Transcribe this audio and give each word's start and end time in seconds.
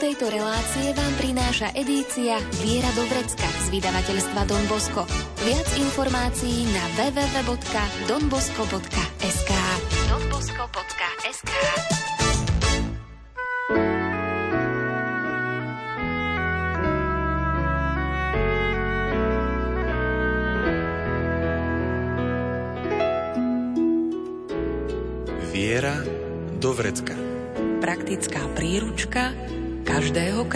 tejto 0.00 0.32
relácie 0.32 0.96
vám 0.96 1.12
prináša 1.20 1.76
edícia 1.76 2.40
Viera 2.64 2.88
do 2.96 3.04
Vrecka 3.12 3.44
z 3.44 3.68
vydavateľstva 3.68 4.48
Don 4.48 4.64
Bosco. 4.64 5.04
Viac 5.44 5.68
informácií 5.76 6.64
na 6.72 6.88
www.donbosco.sk 6.96 9.59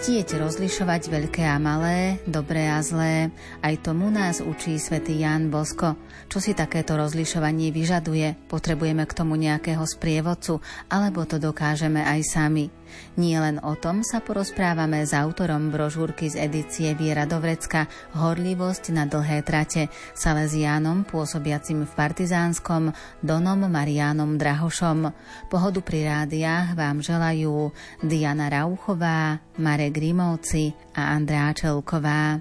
Vedieť 0.00 0.40
rozlišovať 0.40 1.12
veľké 1.12 1.44
a 1.44 1.60
malé, 1.60 2.24
dobré 2.24 2.72
a 2.72 2.80
zlé, 2.80 3.28
aj 3.60 3.84
tomu 3.84 4.08
nás 4.08 4.40
učí 4.40 4.80
svätý 4.80 5.20
Ján 5.20 5.52
Bosko. 5.52 5.92
Čo 6.24 6.40
si 6.40 6.56
takéto 6.56 6.96
rozlišovanie 6.96 7.68
vyžaduje? 7.68 8.48
Potrebujeme 8.48 9.04
k 9.04 9.12
tomu 9.12 9.36
nejakého 9.36 9.84
sprievodcu, 9.84 10.64
alebo 10.88 11.28
to 11.28 11.36
dokážeme 11.36 12.00
aj 12.00 12.20
sami? 12.24 12.72
Nie 13.14 13.38
len 13.38 13.62
o 13.62 13.78
tom 13.78 14.02
sa 14.02 14.18
porozprávame 14.18 15.06
s 15.06 15.14
autorom 15.14 15.70
brožúrky 15.70 16.26
z 16.26 16.42
edície 16.42 16.90
Viera 16.98 17.22
Dovrecka 17.22 17.86
Horlivosť 18.18 18.90
na 18.90 19.06
dlhé 19.06 19.46
trate, 19.46 19.86
Salesiánom 20.16 21.06
pôsobiacim 21.06 21.86
v 21.86 21.92
Partizánskom, 21.94 22.90
Donom 23.22 23.70
Marianom 23.70 24.34
Drahošom. 24.34 25.12
Pohodu 25.46 25.80
pri 25.84 26.08
rádiách 26.08 26.74
vám 26.74 26.98
želajú 26.98 27.70
Diana 28.02 28.50
Rauchová, 28.50 29.38
Marek 29.60 29.89
Grimovci 29.90 30.72
a 30.94 31.14
Andrá 31.14 31.52
Čelková. 31.52 32.40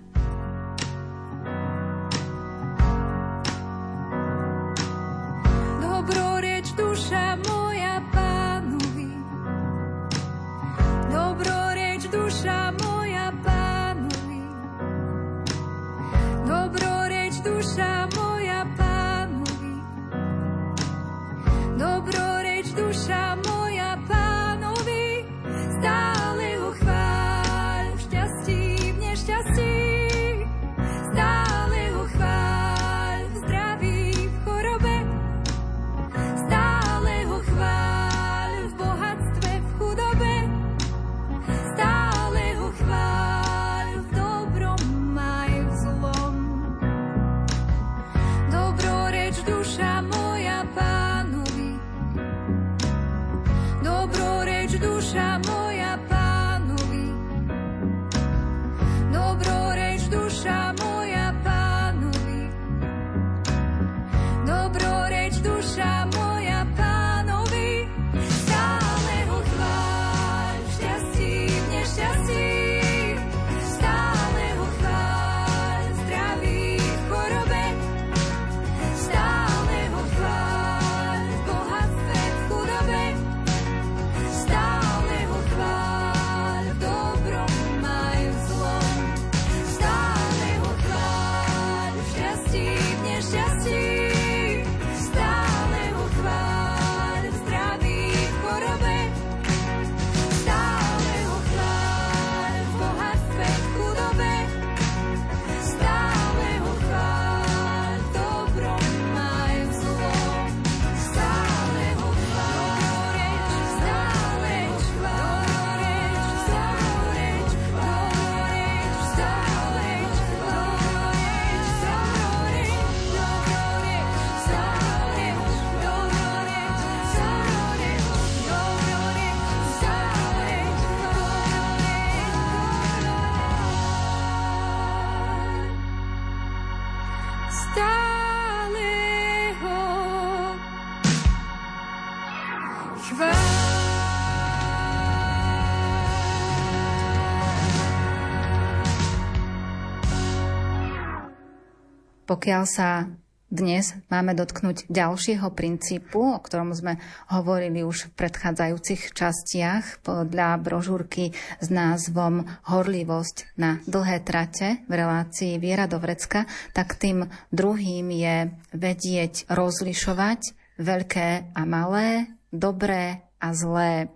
Pokiaľ 152.29 152.63
sa 152.69 153.09
dnes 153.50 153.97
máme 154.13 154.38
dotknúť 154.38 154.85
ďalšieho 154.94 155.50
princípu, 155.50 156.22
o 156.22 156.38
ktorom 156.38 156.78
sme 156.78 157.01
hovorili 157.34 157.81
už 157.81 158.13
v 158.13 158.16
predchádzajúcich 158.22 159.17
častiach 159.17 160.06
podľa 160.06 160.62
brožúrky 160.62 161.34
s 161.57 161.68
názvom 161.73 162.45
Horlivosť 162.69 163.57
na 163.57 163.81
dlhé 163.89 164.22
trate 164.22 164.85
v 164.85 164.94
relácii 164.94 165.57
Viera 165.57 165.89
do 165.89 165.97
Vrecka, 165.97 166.45
tak 166.78 167.01
tým 167.01 167.25
druhým 167.50 168.13
je 168.13 168.53
vedieť 168.78 169.50
rozlišovať 169.50 170.53
veľké 170.78 171.57
a 171.57 171.62
malé, 171.66 172.29
dobré 172.53 173.25
a 173.41 173.57
zlé. 173.57 174.13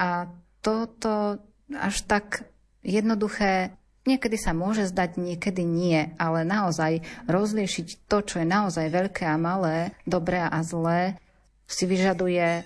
A 0.00 0.32
toto 0.64 1.44
až 1.76 1.96
tak 2.08 2.48
jednoduché 2.80 3.76
Niekedy 4.08 4.40
sa 4.40 4.56
môže 4.56 4.88
zdať, 4.88 5.20
niekedy 5.20 5.60
nie, 5.60 6.16
ale 6.16 6.40
naozaj 6.40 7.04
rozliešiť 7.28 8.08
to, 8.08 8.24
čo 8.24 8.40
je 8.40 8.46
naozaj 8.48 8.88
veľké 8.88 9.28
a 9.28 9.36
malé, 9.36 9.92
dobré 10.08 10.40
a 10.40 10.64
zlé, 10.64 11.20
si 11.68 11.84
vyžaduje 11.84 12.64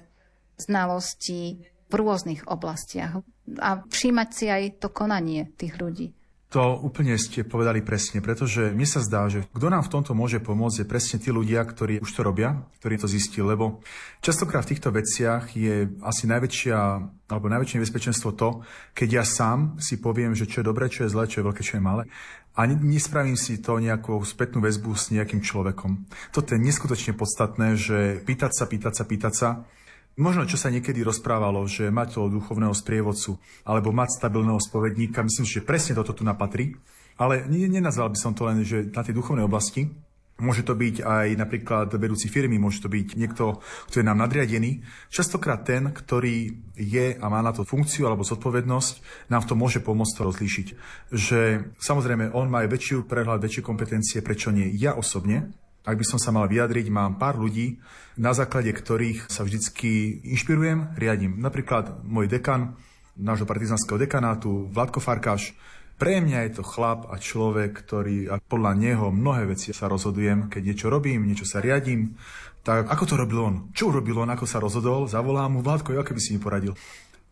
znalosti 0.56 1.66
v 1.90 1.92
rôznych 1.92 2.46
oblastiach 2.46 3.20
a 3.58 3.82
všímať 3.82 4.28
si 4.30 4.46
aj 4.46 4.62
to 4.78 4.88
konanie 4.94 5.50
tých 5.58 5.74
ľudí. 5.76 6.14
To 6.54 6.78
úplne 6.86 7.18
ste 7.18 7.42
povedali 7.42 7.82
presne, 7.82 8.22
pretože 8.22 8.70
mi 8.70 8.86
sa 8.86 9.02
zdá, 9.02 9.26
že 9.26 9.42
kto 9.50 9.74
nám 9.74 9.82
v 9.82 9.90
tomto 9.90 10.14
môže 10.14 10.38
pomôcť, 10.38 10.86
je 10.86 10.86
presne 10.86 11.18
tí 11.18 11.34
ľudia, 11.34 11.66
ktorí 11.66 11.98
už 11.98 12.06
to 12.14 12.22
robia, 12.22 12.62
ktorí 12.78 12.94
to 12.94 13.10
zistili, 13.10 13.50
lebo 13.50 13.82
častokrát 14.22 14.62
v 14.62 14.70
týchto 14.70 14.94
veciach 14.94 15.50
je 15.50 15.90
asi 16.06 16.30
najväčšia 16.30 16.78
alebo 17.26 17.50
najväčšie 17.50 17.82
nebezpečenstvo 17.82 18.38
to, 18.38 18.62
keď 18.94 19.08
ja 19.10 19.24
sám 19.26 19.82
si 19.82 19.98
poviem, 19.98 20.38
že 20.38 20.46
čo 20.46 20.62
je 20.62 20.70
dobré, 20.70 20.86
čo 20.86 21.02
je 21.02 21.10
zlé, 21.10 21.26
čo 21.26 21.42
je 21.42 21.46
veľké, 21.50 21.62
čo 21.66 21.74
je 21.74 21.82
malé 21.82 22.06
a 22.54 22.70
nespravím 22.70 23.34
si 23.34 23.58
to 23.58 23.82
nejakou 23.82 24.22
spätnú 24.22 24.62
väzbu 24.62 24.94
s 24.94 25.10
nejakým 25.10 25.42
človekom. 25.42 26.06
Toto 26.30 26.54
je 26.54 26.62
neskutočne 26.62 27.18
podstatné, 27.18 27.74
že 27.74 28.22
pýtať 28.22 28.52
sa, 28.54 28.64
pýtať 28.70 28.94
sa, 28.94 29.02
pýtať 29.02 29.34
sa, 29.34 29.48
Možno, 30.14 30.46
čo 30.46 30.54
sa 30.54 30.70
niekedy 30.70 31.02
rozprávalo, 31.02 31.66
že 31.66 31.90
mať 31.90 32.18
toho 32.18 32.30
duchovného 32.30 32.70
sprievodcu 32.70 33.34
alebo 33.66 33.90
mať 33.90 34.22
stabilného 34.22 34.62
spovedníka, 34.62 35.26
myslím, 35.26 35.46
že 35.46 35.66
presne 35.66 35.98
toto 35.98 36.14
tu 36.14 36.22
napatrí. 36.22 36.78
Ale 37.18 37.46
nenazval 37.46 38.10
by 38.14 38.18
som 38.18 38.34
to 38.34 38.46
len, 38.46 38.62
že 38.62 38.90
na 38.90 39.02
tej 39.02 39.14
duchovnej 39.14 39.46
oblasti, 39.46 39.90
Môže 40.34 40.66
to 40.66 40.74
byť 40.74 41.06
aj 41.06 41.38
napríklad 41.38 41.94
vedúci 41.94 42.26
firmy, 42.26 42.58
môže 42.58 42.82
to 42.82 42.90
byť 42.90 43.14
niekto, 43.14 43.62
kto 43.86 44.02
je 44.02 44.06
nám 44.06 44.18
nadriadený. 44.18 44.82
Častokrát 45.06 45.62
ten, 45.62 45.94
ktorý 45.94 46.58
je 46.74 47.14
a 47.14 47.26
má 47.30 47.38
na 47.38 47.54
to 47.54 47.62
funkciu 47.62 48.10
alebo 48.10 48.26
zodpovednosť, 48.26 49.30
nám 49.30 49.46
to 49.46 49.54
môže 49.54 49.78
pomôcť 49.78 50.14
to 50.18 50.26
rozlíšiť. 50.26 50.66
Že 51.14 51.40
samozrejme 51.78 52.34
on 52.34 52.50
má 52.50 52.66
aj 52.66 52.72
väčšiu 52.74 53.06
prehľad, 53.06 53.46
väčšie 53.46 53.62
kompetencie, 53.62 54.26
prečo 54.26 54.50
nie 54.50 54.74
ja 54.74 54.98
osobne. 54.98 55.54
Ak 55.84 56.00
by 56.00 56.04
som 56.08 56.16
sa 56.16 56.32
mal 56.32 56.48
vyjadriť, 56.48 56.88
mám 56.88 57.20
pár 57.20 57.36
ľudí, 57.36 57.76
na 58.16 58.32
základe 58.32 58.72
ktorých 58.72 59.28
sa 59.28 59.44
vždycky 59.44 60.24
inšpirujem, 60.32 60.96
riadím. 60.96 61.36
Napríklad 61.38 62.00
môj 62.08 62.24
dekan, 62.32 62.80
nášho 63.20 63.44
partizanského 63.44 64.00
dekanátu, 64.00 64.72
Vladko 64.72 64.98
Farkáš, 64.98 65.52
pre 65.94 66.18
mňa 66.18 66.50
je 66.50 66.52
to 66.58 66.62
chlap 66.66 67.06
a 67.06 67.20
človek, 67.22 67.70
ktorý 67.86 68.26
a 68.26 68.42
podľa 68.42 68.72
neho 68.74 69.06
mnohé 69.14 69.46
veci 69.46 69.70
sa 69.70 69.86
rozhodujem, 69.86 70.50
keď 70.50 70.62
niečo 70.74 70.86
robím, 70.90 71.22
niečo 71.22 71.46
sa 71.46 71.62
riadím, 71.62 72.18
tak 72.64 72.88
ako 72.88 73.04
to 73.04 73.14
robil 73.20 73.38
on? 73.44 73.54
Čo 73.76 73.92
urobil 73.92 74.24
on, 74.24 74.32
ako 74.32 74.48
sa 74.48 74.58
rozhodol? 74.58 75.04
Zavolám 75.06 75.52
mu, 75.52 75.60
Vládko, 75.60 75.94
aké 76.00 76.16
by 76.16 76.22
si 76.24 76.34
mi 76.34 76.40
poradil? 76.40 76.72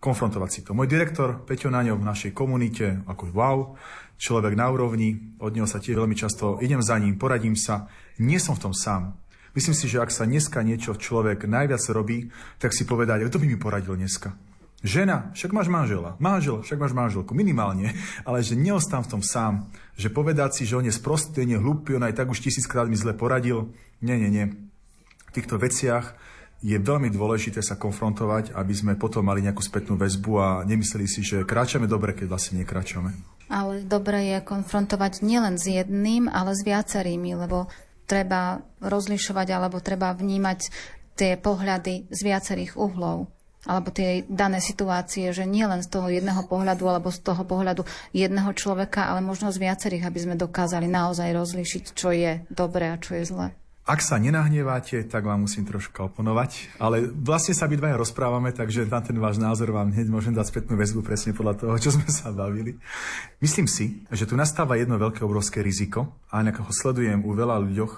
Konfrontovať 0.02 0.50
si 0.50 0.60
to. 0.66 0.74
Môj 0.74 0.90
direktor, 0.90 1.46
Peťo 1.46 1.70
Naňov 1.70 2.02
v 2.02 2.08
našej 2.10 2.34
komunite, 2.34 3.06
ako 3.06 3.30
wow, 3.30 3.78
človek 4.18 4.58
na 4.58 4.66
úrovni, 4.66 5.38
od 5.38 5.54
neho 5.54 5.70
sa 5.70 5.78
tiež 5.78 5.94
veľmi 5.94 6.18
často 6.18 6.58
idem 6.58 6.82
za 6.82 6.98
ním, 6.98 7.14
poradím 7.14 7.54
sa. 7.54 7.86
Nie 8.18 8.42
som 8.42 8.58
v 8.58 8.66
tom 8.66 8.74
sám. 8.74 9.14
Myslím 9.54 9.78
si, 9.78 9.86
že 9.86 10.02
ak 10.02 10.10
sa 10.10 10.26
dneska 10.26 10.58
niečo 10.66 10.98
človek 10.98 11.46
najviac 11.46 11.86
robí, 11.94 12.34
tak 12.58 12.74
si 12.74 12.82
povedať, 12.82 13.30
kto 13.30 13.38
by 13.38 13.46
mi 13.46 13.54
poradil 13.54 13.94
dneska? 13.94 14.34
Žena, 14.82 15.30
však 15.38 15.54
máš 15.54 15.70
manžela. 15.70 16.18
Manžel, 16.18 16.66
však 16.66 16.82
máš 16.82 16.90
manželku. 16.90 17.30
Minimálne. 17.38 17.94
Ale 18.26 18.42
že 18.42 18.58
neostám 18.58 19.06
v 19.06 19.10
tom 19.14 19.22
sám. 19.22 19.70
Že 19.94 20.10
povedať 20.10 20.58
si, 20.58 20.62
že 20.66 20.74
on 20.74 20.82
je 20.82 20.90
sprostý, 20.90 21.46
nie 21.46 21.54
hlúpy, 21.54 21.94
on 21.94 22.02
aj 22.02 22.18
tak 22.18 22.26
už 22.26 22.42
tisíckrát 22.42 22.90
mi 22.90 22.98
zle 22.98 23.14
poradil. 23.14 23.70
Nie, 24.02 24.18
nie, 24.18 24.26
nie. 24.34 24.50
V 25.30 25.32
týchto 25.38 25.62
veciach 25.62 26.18
je 26.62 26.78
veľmi 26.78 27.10
dôležité 27.10 27.58
sa 27.58 27.74
konfrontovať, 27.74 28.54
aby 28.54 28.74
sme 28.74 28.94
potom 28.94 29.26
mali 29.26 29.42
nejakú 29.42 29.60
spätnú 29.60 29.98
väzbu 29.98 30.32
a 30.38 30.48
nemysleli 30.62 31.06
si, 31.10 31.26
že 31.26 31.42
kráčame 31.42 31.90
dobre, 31.90 32.14
keď 32.14 32.30
vlastne 32.30 32.62
nekračame. 32.62 33.10
Ale 33.50 33.82
dobre 33.82 34.32
je 34.32 34.38
konfrontovať 34.46 35.26
nielen 35.26 35.58
s 35.58 35.66
jedným, 35.66 36.30
ale 36.30 36.54
s 36.54 36.62
viacerými, 36.62 37.34
lebo 37.34 37.66
treba 38.06 38.62
rozlišovať 38.78 39.48
alebo 39.50 39.82
treba 39.82 40.14
vnímať 40.14 40.70
tie 41.18 41.34
pohľady 41.36 42.08
z 42.08 42.20
viacerých 42.22 42.78
uhlov 42.78 43.26
alebo 43.62 43.94
tie 43.94 44.26
dané 44.26 44.58
situácie, 44.58 45.30
že 45.30 45.46
nie 45.46 45.62
len 45.62 45.86
z 45.86 45.88
toho 45.90 46.10
jedného 46.10 46.42
pohľadu 46.50 46.82
alebo 46.82 47.14
z 47.14 47.22
toho 47.22 47.46
pohľadu 47.46 47.86
jedného 48.10 48.50
človeka, 48.58 49.06
ale 49.06 49.22
možno 49.22 49.54
z 49.54 49.62
viacerých, 49.62 50.02
aby 50.10 50.18
sme 50.18 50.34
dokázali 50.34 50.90
naozaj 50.90 51.30
rozlíšiť, 51.30 51.82
čo 51.94 52.10
je 52.10 52.42
dobré 52.50 52.90
a 52.90 52.98
čo 52.98 53.14
je 53.14 53.22
zlé. 53.22 53.46
Ak 53.82 53.98
sa 53.98 54.14
nenahneváte, 54.14 55.02
tak 55.10 55.26
vám 55.26 55.42
musím 55.42 55.66
trošku 55.66 56.06
oponovať, 56.06 56.78
ale 56.78 57.02
vlastne 57.02 57.50
sa 57.50 57.66
my 57.66 57.74
dvaja 57.74 57.98
rozprávame, 57.98 58.54
takže 58.54 58.86
na 58.86 59.02
ten 59.02 59.18
váš 59.18 59.42
názor 59.42 59.74
vám 59.74 59.90
hneď 59.90 60.06
môžem 60.06 60.30
dať 60.30 60.54
spätnú 60.54 60.78
väzbu 60.78 61.02
presne 61.02 61.34
podľa 61.34 61.58
toho, 61.58 61.74
čo 61.82 61.90
sme 61.90 62.06
sa 62.06 62.30
bavili. 62.30 62.78
Myslím 63.42 63.66
si, 63.66 64.06
že 64.06 64.22
tu 64.22 64.38
nastáva 64.38 64.78
jedno 64.78 65.02
veľké 65.02 65.26
obrovské 65.26 65.66
riziko, 65.66 66.14
a 66.30 66.46
inak 66.46 66.62
ho 66.62 66.70
sledujem 66.70 67.26
u 67.26 67.34
veľa 67.34 67.58
ľuďoch, 67.58 67.92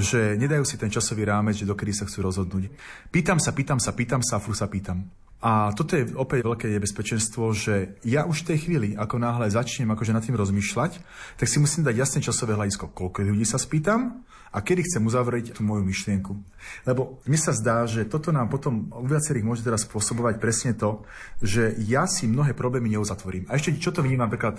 že 0.00 0.40
nedajú 0.40 0.64
si 0.64 0.80
ten 0.80 0.88
časový 0.88 1.28
rámec, 1.28 1.60
že 1.60 1.68
dokedy 1.68 1.92
sa 1.92 2.08
chcú 2.08 2.24
rozhodnúť. 2.24 2.72
Pýtam 3.12 3.36
sa, 3.36 3.52
pýtam 3.52 3.76
sa, 3.76 3.92
pýtam 3.92 4.24
sa 4.24 4.40
a 4.40 4.42
sa 4.56 4.66
pýtam. 4.72 5.04
A 5.46 5.70
toto 5.78 5.94
je 5.94 6.10
opäť 6.18 6.42
veľké 6.42 6.66
nebezpečenstvo, 6.74 7.54
že 7.54 7.94
ja 8.02 8.26
už 8.26 8.42
v 8.42 8.48
tej 8.50 8.58
chvíli, 8.66 8.88
ako 8.98 9.22
náhle 9.22 9.46
začnem 9.46 9.86
akože 9.94 10.10
nad 10.10 10.26
tým 10.26 10.34
rozmýšľať, 10.34 10.98
tak 11.38 11.46
si 11.46 11.62
musím 11.62 11.86
dať 11.86 11.94
jasné 11.94 12.18
časové 12.18 12.58
hľadisko, 12.58 12.90
koľko 12.90 13.30
ľudí 13.30 13.46
sa 13.46 13.54
spýtam 13.54 14.26
a 14.50 14.58
kedy 14.58 14.82
chcem 14.82 15.06
uzavrieť 15.06 15.54
tú 15.54 15.62
moju 15.62 15.86
myšlienku. 15.86 16.34
Lebo 16.82 17.22
mi 17.30 17.38
sa 17.38 17.54
zdá, 17.54 17.86
že 17.86 18.10
toto 18.10 18.34
nám 18.34 18.50
potom 18.50 18.90
u 18.90 19.06
viacerých 19.06 19.46
môže 19.46 19.62
teraz 19.62 19.86
spôsobovať 19.86 20.42
presne 20.42 20.74
to, 20.74 21.06
že 21.38 21.78
ja 21.78 22.10
si 22.10 22.26
mnohé 22.26 22.50
problémy 22.50 22.98
neuzatvorím. 22.98 23.46
A 23.46 23.54
ešte 23.54 23.78
čo 23.78 23.94
to 23.94 24.02
vnímam 24.02 24.26
napríklad 24.26 24.58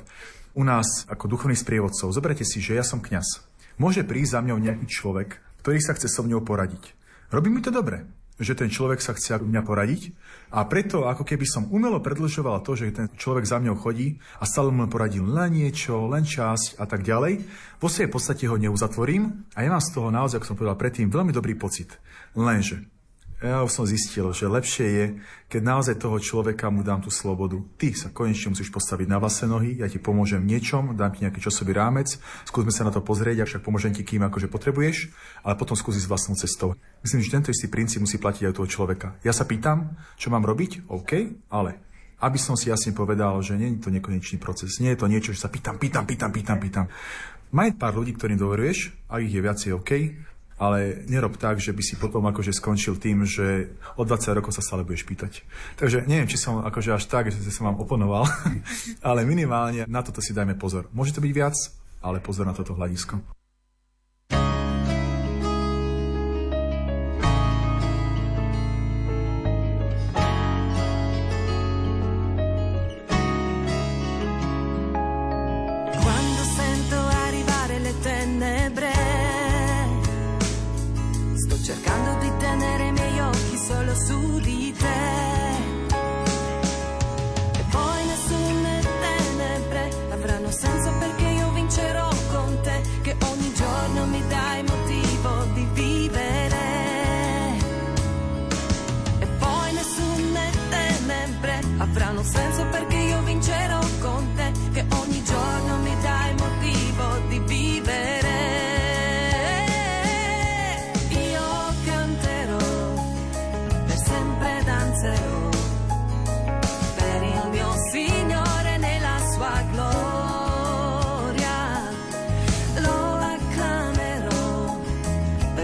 u 0.56 0.64
nás 0.64 1.04
ako 1.12 1.36
duchovných 1.36 1.60
sprievodcov. 1.60 2.16
Zoberte 2.16 2.48
si, 2.48 2.64
že 2.64 2.80
ja 2.80 2.88
som 2.88 3.04
kňaz. 3.04 3.44
Môže 3.76 4.08
prísť 4.08 4.40
za 4.40 4.44
mňou 4.46 4.64
nejaký 4.64 4.88
človek, 4.88 5.36
ktorý 5.68 5.84
sa 5.84 6.00
chce 6.00 6.08
so 6.08 6.24
mňou 6.24 6.48
poradiť. 6.48 6.96
Robí 7.28 7.52
mi 7.52 7.60
to 7.60 7.76
dobre 7.76 8.17
že 8.38 8.54
ten 8.54 8.70
človek 8.70 9.02
sa 9.02 9.18
chce 9.18 9.42
mňa 9.42 9.62
poradiť 9.66 10.14
a 10.54 10.66
preto 10.70 11.10
ako 11.10 11.26
keby 11.26 11.46
som 11.46 11.70
umelo 11.74 11.98
predlžoval 12.00 12.62
to, 12.62 12.78
že 12.78 12.94
ten 12.94 13.08
človek 13.18 13.46
za 13.50 13.58
mňou 13.58 13.78
chodí 13.78 14.22
a 14.38 14.46
stále 14.46 14.70
mu 14.70 14.86
poradil 14.86 15.26
len 15.26 15.54
niečo, 15.58 16.06
len 16.10 16.26
časť 16.26 16.78
a 16.78 16.86
tak 16.86 17.02
ďalej, 17.02 17.42
vo 17.82 17.88
svojej 17.90 18.10
podstate 18.10 18.44
ho 18.50 18.58
neuzatvorím 18.58 19.50
a 19.58 19.66
ja 19.66 19.70
mám 19.74 19.84
z 19.84 19.92
toho 19.94 20.10
naozaj, 20.10 20.42
ako 20.42 20.50
som 20.50 20.58
povedal 20.58 20.78
predtým, 20.78 21.14
veľmi 21.14 21.34
dobrý 21.34 21.58
pocit. 21.58 21.94
Lenže 22.38 22.97
ja 23.38 23.62
už 23.62 23.70
som 23.70 23.86
zistil, 23.86 24.34
že 24.34 24.50
lepšie 24.50 24.88
je, 24.90 25.06
keď 25.46 25.62
naozaj 25.62 26.02
toho 26.02 26.18
človeka 26.18 26.74
mu 26.74 26.82
dám 26.82 27.06
tú 27.06 27.14
slobodu. 27.14 27.62
Ty 27.78 27.94
sa 27.94 28.10
konečne 28.10 28.58
musíš 28.58 28.74
postaviť 28.74 29.06
na 29.06 29.22
vlastné 29.22 29.46
nohy, 29.46 29.78
ja 29.78 29.86
ti 29.86 30.02
pomôžem 30.02 30.42
niečom, 30.42 30.98
dám 30.98 31.14
ti 31.14 31.22
nejaký 31.22 31.46
časový 31.46 31.78
rámec, 31.78 32.18
skúsme 32.50 32.74
sa 32.74 32.82
na 32.82 32.90
to 32.90 33.06
pozrieť, 33.06 33.46
však 33.46 33.62
pomôžem 33.62 33.94
ti 33.94 34.02
kým 34.02 34.26
akože 34.26 34.50
potrebuješ, 34.50 35.14
ale 35.46 35.54
potom 35.54 35.78
skúsi 35.78 36.02
s 36.02 36.10
vlastnou 36.10 36.34
cestou. 36.34 36.74
Myslím, 37.06 37.22
že 37.22 37.30
tento 37.30 37.54
istý 37.54 37.70
princíp 37.70 38.02
musí 38.02 38.18
platiť 38.18 38.50
aj 38.50 38.56
toho 38.58 38.66
človeka. 38.66 39.14
Ja 39.22 39.38
sa 39.38 39.46
pýtam, 39.46 39.94
čo 40.18 40.34
mám 40.34 40.42
robiť, 40.42 40.90
OK, 40.90 41.12
ale 41.54 41.78
aby 42.18 42.42
som 42.42 42.58
si 42.58 42.74
jasne 42.74 42.98
povedal, 42.98 43.38
že 43.46 43.54
nie 43.54 43.78
je 43.78 43.86
to 43.86 43.94
nekonečný 43.94 44.42
proces, 44.42 44.82
nie 44.82 44.98
je 44.98 45.00
to 45.06 45.06
niečo, 45.06 45.38
že 45.38 45.46
sa 45.46 45.54
pýtam, 45.54 45.78
pýtam, 45.78 46.10
pýtam, 46.10 46.34
pýtam, 46.34 46.58
pýtam. 46.58 46.86
Maj 47.54 47.78
pár 47.78 47.96
ľudí, 47.96 48.18
ktorým 48.18 48.42
dôveruješ, 48.42 49.08
ak 49.08 49.22
ich 49.22 49.34
je 49.38 49.46
viacej 49.46 49.70
OK, 49.78 49.92
ale 50.58 51.06
nerob 51.06 51.38
tak, 51.38 51.62
že 51.62 51.70
by 51.70 51.84
si 51.86 51.96
potom 52.02 52.26
akože 52.26 52.50
skončil 52.50 52.98
tým, 52.98 53.30
že 53.30 53.78
o 53.94 54.02
20 54.02 54.38
rokov 54.42 54.58
sa 54.58 54.66
stále 54.66 54.82
budeš 54.82 55.06
pýtať. 55.06 55.46
Takže 55.78 56.10
neviem, 56.10 56.26
či 56.26 56.42
som 56.42 56.66
akože 56.66 56.98
až 56.98 57.06
tak, 57.06 57.30
že 57.30 57.38
som 57.54 57.70
vám 57.70 57.78
oponoval, 57.78 58.26
ale 59.10 59.22
minimálne 59.24 59.86
na 59.86 60.02
toto 60.02 60.20
si 60.20 60.34
dajme 60.34 60.58
pozor. 60.58 60.90
Môže 60.92 61.14
to 61.14 61.22
byť 61.22 61.32
viac, 61.32 61.56
ale 62.02 62.18
pozor 62.18 62.50
na 62.50 62.58
toto 62.58 62.74
hľadisko. 62.74 63.37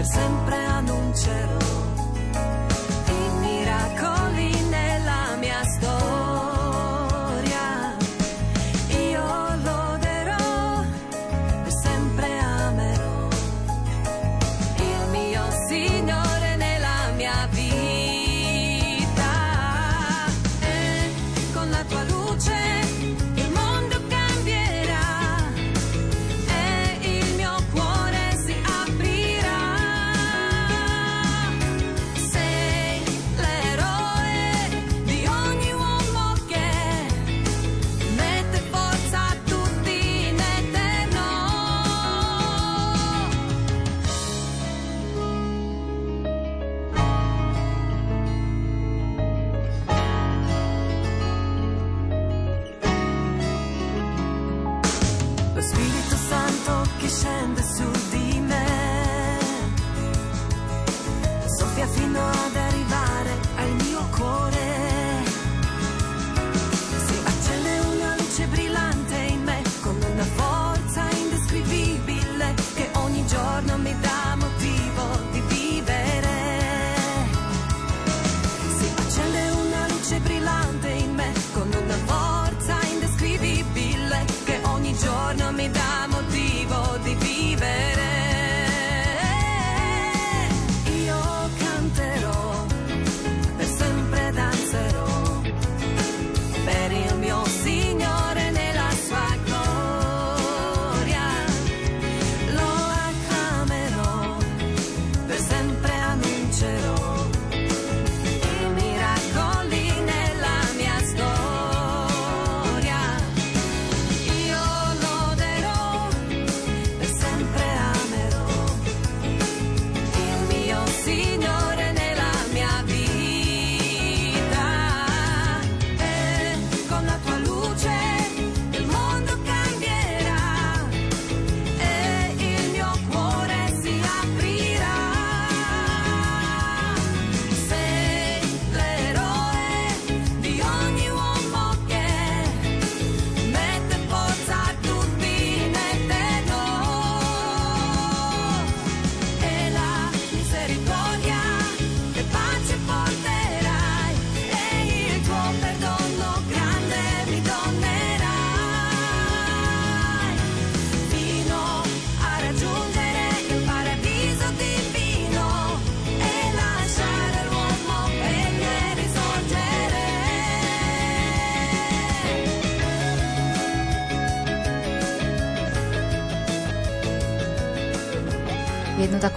sempre 0.04 0.64
annunciare 0.66 1.63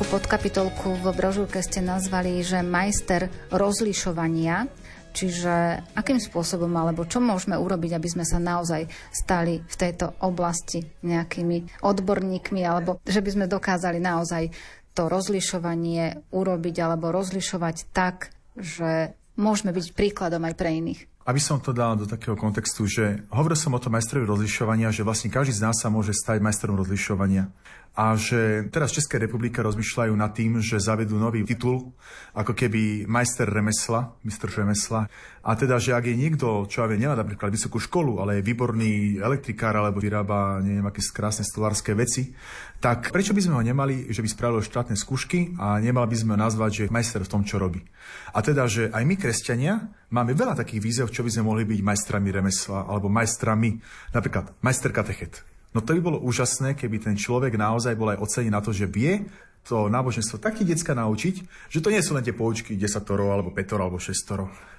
podkapitolku 0.08 1.04
v 1.04 1.06
brožúrke 1.12 1.60
ste 1.60 1.84
nazvali, 1.84 2.40
že 2.40 2.64
majster 2.64 3.28
rozlišovania, 3.52 4.72
čiže 5.12 5.84
akým 6.00 6.24
spôsobom 6.24 6.72
alebo 6.80 7.04
čo 7.04 7.20
môžeme 7.20 7.60
urobiť, 7.60 7.92
aby 8.00 8.08
sme 8.08 8.24
sa 8.24 8.40
naozaj 8.40 8.88
stali 9.12 9.60
v 9.60 9.76
tejto 9.76 10.16
oblasti 10.24 10.88
nejakými 11.04 11.84
odborníkmi 11.84 12.64
alebo 12.64 13.04
že 13.04 13.20
by 13.20 13.30
sme 13.36 13.46
dokázali 13.52 14.00
naozaj 14.00 14.56
to 14.96 15.12
rozlišovanie 15.12 16.32
urobiť 16.32 16.76
alebo 16.80 17.12
rozlišovať 17.12 17.92
tak, 17.92 18.32
že 18.56 19.12
môžeme 19.36 19.76
byť 19.76 19.92
príkladom 19.92 20.42
aj 20.48 20.56
pre 20.56 20.72
iných. 20.72 21.02
Aby 21.28 21.44
som 21.44 21.60
to 21.60 21.76
dal 21.76 22.00
do 22.00 22.08
takého 22.08 22.40
kontextu, 22.40 22.88
že 22.88 23.28
hovoril 23.36 23.60
som 23.60 23.76
o 23.76 23.84
tom 23.84 23.92
majstrovi 24.00 24.24
rozlišovania, 24.24 24.96
že 24.96 25.04
vlastne 25.04 25.28
každý 25.28 25.60
z 25.60 25.68
nás 25.68 25.76
sa 25.76 25.92
môže 25.92 26.16
stať 26.16 26.40
majstrom 26.40 26.80
rozlišovania. 26.80 27.52
A 27.98 28.14
že 28.14 28.70
teraz 28.70 28.94
v 28.94 29.02
Českej 29.02 29.26
republike 29.26 29.58
rozmýšľajú 29.58 30.14
nad 30.14 30.30
tým, 30.30 30.62
že 30.62 30.78
zavedú 30.78 31.18
nový 31.18 31.42
titul, 31.42 31.98
ako 32.38 32.54
keby 32.54 33.10
majster 33.10 33.50
remesla, 33.50 34.14
mistr 34.22 34.54
remesla. 34.54 35.10
A 35.42 35.58
teda, 35.58 35.82
že 35.82 35.98
ak 35.98 36.06
je 36.06 36.14
niekto, 36.14 36.70
čo 36.70 36.86
ja 36.86 36.88
viem, 36.94 37.02
nemá 37.02 37.18
napríklad 37.18 37.50
vysokú 37.50 37.82
školu, 37.82 38.22
ale 38.22 38.38
je 38.38 38.46
výborný 38.46 39.18
elektrikár 39.18 39.82
alebo 39.82 39.98
vyrába 39.98 40.62
neviem, 40.62 40.86
aké 40.86 41.02
krásne 41.10 41.42
stolárske 41.42 41.98
veci, 41.98 42.38
tak 42.78 43.10
prečo 43.10 43.34
by 43.34 43.42
sme 43.42 43.58
ho 43.58 43.66
nemali, 43.66 44.14
že 44.14 44.22
by 44.22 44.30
spravil 44.30 44.62
štátne 44.62 44.94
skúšky 44.94 45.58
a 45.58 45.82
nemal 45.82 46.06
by 46.06 46.18
sme 46.22 46.38
ho 46.38 46.44
nazvať, 46.46 46.70
že 46.70 46.82
je 46.86 46.94
majster 46.94 47.26
v 47.26 47.32
tom, 47.34 47.42
čo 47.42 47.58
robí. 47.58 47.82
A 48.30 48.46
teda, 48.46 48.70
že 48.70 48.94
aj 48.94 49.04
my, 49.10 49.18
kresťania, 49.18 49.90
máme 50.14 50.38
veľa 50.38 50.54
takých 50.54 50.86
výzev, 50.86 51.08
čo 51.10 51.26
by 51.26 51.34
sme 51.34 51.50
mohli 51.50 51.66
byť 51.66 51.82
majstrami 51.82 52.30
remesla 52.30 52.86
alebo 52.86 53.10
majstrami, 53.10 53.82
napríklad 54.14 54.54
majster 54.62 54.94
katechet. 54.94 55.57
No 55.78 55.86
to 55.86 55.94
by 55.94 56.02
bolo 56.02 56.18
úžasné, 56.26 56.74
keby 56.74 56.98
ten 56.98 57.14
človek 57.14 57.54
naozaj 57.54 57.94
bol 57.94 58.10
aj 58.10 58.18
ocenený 58.18 58.50
na 58.50 58.66
to, 58.66 58.74
že 58.74 58.90
vie 58.90 59.30
to 59.62 59.86
náboženstvo 59.94 60.42
tak 60.42 60.58
detská 60.58 60.98
naučiť, 60.98 61.70
že 61.70 61.84
to 61.86 61.94
nie 61.94 62.02
sú 62.02 62.18
len 62.18 62.26
tie 62.26 62.34
poučky 62.34 62.74
10 62.74 62.98
alebo 63.14 63.54
5 63.54 63.78
alebo 63.78 64.02
6 64.02 64.10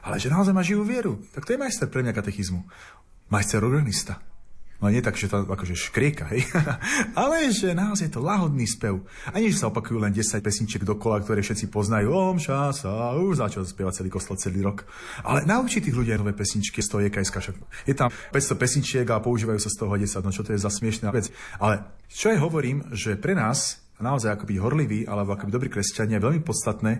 ale 0.03 0.17
že 0.19 0.27
naozaj 0.27 0.51
má 0.51 0.67
živú 0.67 0.83
vieru. 0.83 1.23
Tak 1.31 1.47
to 1.47 1.55
je 1.55 1.61
majster 1.63 1.87
pre 1.87 2.03
mňa 2.03 2.17
katechizmu. 2.19 2.67
Majster 3.31 3.63
organista. 3.63 4.19
No 4.79 4.87
nie 4.95 5.03
tak, 5.03 5.19
že 5.19 5.27
to 5.27 5.43
akože 5.43 5.75
škrieka, 5.75 6.31
hej? 6.31 6.47
ale 7.19 7.51
že 7.51 7.75
naozaj 7.75 8.07
je 8.07 8.15
to 8.15 8.23
lahodný 8.23 8.63
spev. 8.63 9.03
A 9.35 9.43
nie, 9.43 9.51
že 9.51 9.59
sa 9.59 9.75
opakujú 9.75 9.99
len 9.99 10.15
10 10.15 10.39
pesničiek 10.39 10.87
dokola, 10.87 11.19
ktoré 11.19 11.43
všetci 11.43 11.67
poznajú. 11.67 12.15
Om, 12.15 12.39
ša, 12.39 12.71
sa, 12.71 13.19
už 13.19 13.43
začal 13.43 13.67
spievať 13.67 14.03
celý 14.03 14.11
kostol 14.15 14.39
celý 14.39 14.63
rok. 14.63 14.87
Ale 15.27 15.43
naučí 15.51 15.83
tých 15.83 15.99
ľudí 15.99 16.15
aj 16.15 16.23
nové 16.23 16.31
pesničky 16.31 16.79
z 16.79 16.89
toho 16.95 17.03
JKS. 17.03 17.31
Však 17.35 17.57
je 17.91 17.95
tam 17.99 18.07
500 18.31 18.55
pesničiek 18.55 19.07
a 19.11 19.19
používajú 19.19 19.59
sa 19.59 19.67
z 19.67 19.77
toho 19.83 19.99
10. 19.99 20.23
No 20.23 20.31
čo 20.31 20.47
to 20.47 20.55
je 20.55 20.63
za 20.63 20.71
smiešná 20.71 21.11
vec. 21.11 21.27
Ale 21.59 21.83
čo 22.07 22.31
ja 22.31 22.39
hovorím, 22.39 22.87
že 22.95 23.19
pre 23.19 23.35
nás 23.35 23.83
naozaj 23.99 24.35
ako 24.35 24.45
byť 24.49 24.59
horlivý 24.59 25.01
alebo 25.07 25.35
ako 25.35 25.51
byť 25.51 25.55
dobrý 25.55 25.71
kresťania 25.71 26.19
je 26.19 26.27
veľmi 26.27 26.43
podstatné, 26.43 26.93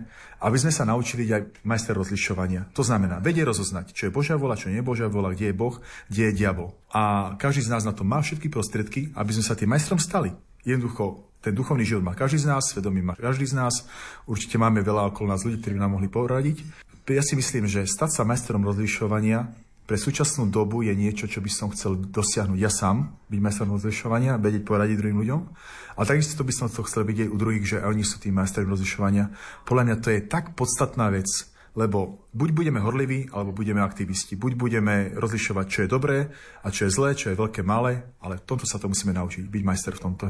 aby 0.43 0.57
sme 0.59 0.71
sa 0.71 0.87
naučili 0.87 1.27
aj 1.31 1.63
majster 1.63 1.95
rozlišovania. 1.95 2.71
To 2.75 2.83
znamená, 2.83 3.19
vedie 3.23 3.43
rozoznať, 3.43 3.95
čo 3.95 4.07
je 4.07 4.15
Božia 4.15 4.35
vola, 4.35 4.59
čo 4.59 4.71
nie 4.71 4.79
je 4.79 4.87
Božia 4.87 5.07
vola, 5.07 5.31
kde 5.31 5.51
je 5.51 5.55
Boh, 5.55 5.75
kde 6.11 6.31
je 6.31 6.37
diabol. 6.43 6.75
A 6.91 7.33
každý 7.39 7.65
z 7.65 7.71
nás 7.71 7.83
na 7.83 7.95
to 7.95 8.07
má 8.07 8.23
všetky 8.23 8.51
prostriedky, 8.51 9.11
aby 9.15 9.31
sme 9.35 9.43
sa 9.43 9.55
tým 9.55 9.71
majstrom 9.71 9.99
stali. 9.99 10.35
Jednoducho, 10.67 11.29
ten 11.39 11.55
duchovný 11.55 11.87
život 11.87 12.03
má 12.03 12.13
každý 12.19 12.43
z 12.43 12.51
nás, 12.51 12.67
svedomí 12.67 12.99
má 12.99 13.15
každý 13.15 13.47
z 13.47 13.55
nás. 13.55 13.87
Určite 14.27 14.59
máme 14.59 14.83
veľa 14.83 15.15
okolo 15.15 15.31
nás 15.31 15.47
ľudí, 15.47 15.63
ktorí 15.63 15.79
by 15.79 15.81
nám 15.87 15.95
mohli 15.95 16.11
poradiť. 16.11 16.61
Ja 17.09 17.25
si 17.25 17.33
myslím, 17.33 17.65
že 17.65 17.89
stať 17.89 18.21
sa 18.21 18.27
majstrom 18.27 18.61
rozlišovania 18.61 19.49
pre 19.89 19.97
súčasnú 19.97 20.53
dobu 20.53 20.85
je 20.85 20.93
niečo, 20.93 21.25
čo 21.25 21.41
by 21.41 21.49
som 21.49 21.73
chcel 21.73 21.97
dosiahnuť 21.97 22.59
ja 22.61 22.69
sám, 22.69 23.09
byť 23.25 23.39
majstrom 23.41 23.73
rozlišovania, 23.73 24.37
vedieť 24.37 24.61
poradiť 24.61 25.01
druhým 25.01 25.17
ľuďom. 25.25 25.41
Ale 25.97 26.05
takisto 26.05 26.45
by 26.45 26.53
som 26.53 26.69
to 26.69 26.85
chcel 26.85 27.01
vidieť 27.01 27.25
u 27.25 27.33
druhých, 27.33 27.65
že 27.65 27.77
oni 27.81 28.05
sú 28.05 28.21
tým 28.21 28.37
majstrami 28.37 28.69
rozlišovania. 28.69 29.33
Podľa 29.65 29.83
mňa 29.89 29.95
to 29.97 30.13
je 30.13 30.21
tak 30.29 30.53
podstatná 30.53 31.09
vec, 31.09 31.25
lebo 31.73 32.21
buď 32.37 32.49
budeme 32.53 32.77
horliví, 32.85 33.33
alebo 33.33 33.49
budeme 33.49 33.81
aktivisti. 33.81 34.37
Buď 34.37 34.61
budeme 34.61 35.09
rozlišovať, 35.17 35.65
čo 35.65 35.79
je 35.81 35.89
dobré 35.89 36.17
a 36.61 36.69
čo 36.69 36.85
je 36.85 36.93
zlé, 36.93 37.17
čo 37.17 37.33
je 37.33 37.41
veľké, 37.41 37.65
malé, 37.65 38.05
ale 38.21 38.37
v 38.37 38.45
tomto 38.45 38.69
sa 38.69 38.77
to 38.77 38.93
musíme 38.93 39.17
naučiť, 39.17 39.49
byť 39.49 39.63
majster 39.65 39.97
v 39.97 40.03
tomto. 40.05 40.29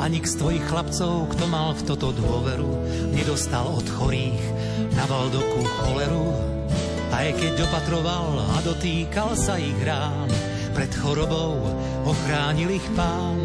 Ani 0.00 0.24
z 0.24 0.32
tvojich 0.40 0.64
chlapcov, 0.64 1.28
kto 1.36 1.44
mal 1.52 1.76
v 1.76 1.84
toto 1.84 2.08
dôveru, 2.16 2.72
nedostal 3.12 3.68
od 3.68 3.84
chorých 3.84 4.40
na 4.96 5.04
Valdoku 5.04 5.60
choleru. 5.60 6.32
Aj 7.12 7.28
keď 7.36 7.68
opatroval 7.68 8.40
a 8.40 8.56
dotýkal 8.64 9.36
sa 9.36 9.60
ich 9.60 9.76
rán, 9.84 10.32
pred 10.72 10.88
chorobou 10.96 11.60
ochránil 12.08 12.72
ich 12.72 12.88
pán. 12.96 13.36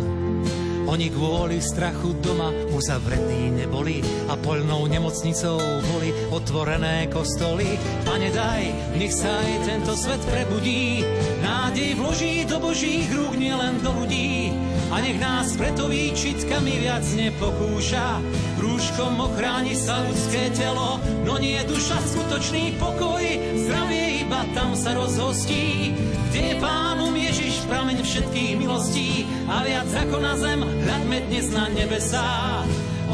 Oni 0.85 1.11
kvôli 1.11 1.59
strachu 1.59 2.15
doma 2.23 2.53
uzavretí 2.71 3.51
neboli 3.51 3.99
a 4.31 4.37
poľnou 4.39 4.85
nemocnicou 4.87 5.59
boli 5.91 6.13
otvorené 6.31 7.11
kostoly. 7.11 7.75
Pane 8.07 8.29
daj, 8.31 8.95
nech 8.95 9.11
sa 9.11 9.33
aj 9.33 9.53
tento 9.65 9.91
svet 9.97 10.21
prebudí, 10.29 11.03
nádej 11.43 11.99
vloží 11.99 12.47
do 12.47 12.63
Božích 12.63 13.09
rúk, 13.11 13.33
nielen 13.33 13.81
do 13.81 13.91
ľudí. 13.91 14.53
A 14.93 15.01
nech 15.01 15.17
nás 15.17 15.57
preto 15.57 15.89
výčitkami 15.89 16.77
viac 16.85 17.01
nepokúša, 17.17 18.21
rúškom 18.61 19.17
ochráni 19.17 19.73
sa 19.73 20.05
ľudské 20.05 20.53
telo, 20.53 21.01
no 21.25 21.41
nie 21.41 21.57
duša 21.65 21.97
skutočný 22.05 22.77
pokoj, 22.77 23.23
zdravie 23.65 24.27
iba 24.27 24.45
tam 24.53 24.77
sa 24.77 24.93
rozhostí. 24.93 25.91
Kde 26.29 26.41
je 26.53 26.55
pánom 26.61 27.13
Ježiš, 27.15 27.65
prameň 27.65 28.05
všetkých 28.05 28.53
milostí 28.61 29.25
a 29.49 29.65
viac 29.65 29.89
ako 29.89 30.17
na 30.21 30.33
zem, 30.37 30.61
hľadme 30.61 31.17
dnes 31.31 31.47
na 31.49 31.65
nebesá. 31.73 32.61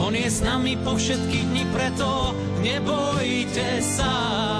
On 0.01 0.11
je 0.11 0.27
s 0.27 0.41
nami 0.43 0.75
po 0.81 0.97
všetky 0.97 1.39
dni, 1.51 1.63
preto 1.71 2.35
nebojte 2.63 3.79
sa. 3.79 4.50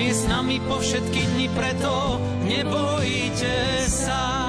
Je 0.00 0.16
s 0.16 0.24
nami 0.24 0.56
po 0.64 0.80
všetky 0.80 1.28
dni, 1.36 1.52
preto 1.52 2.16
nebojte 2.48 3.84
sa. 3.84 4.39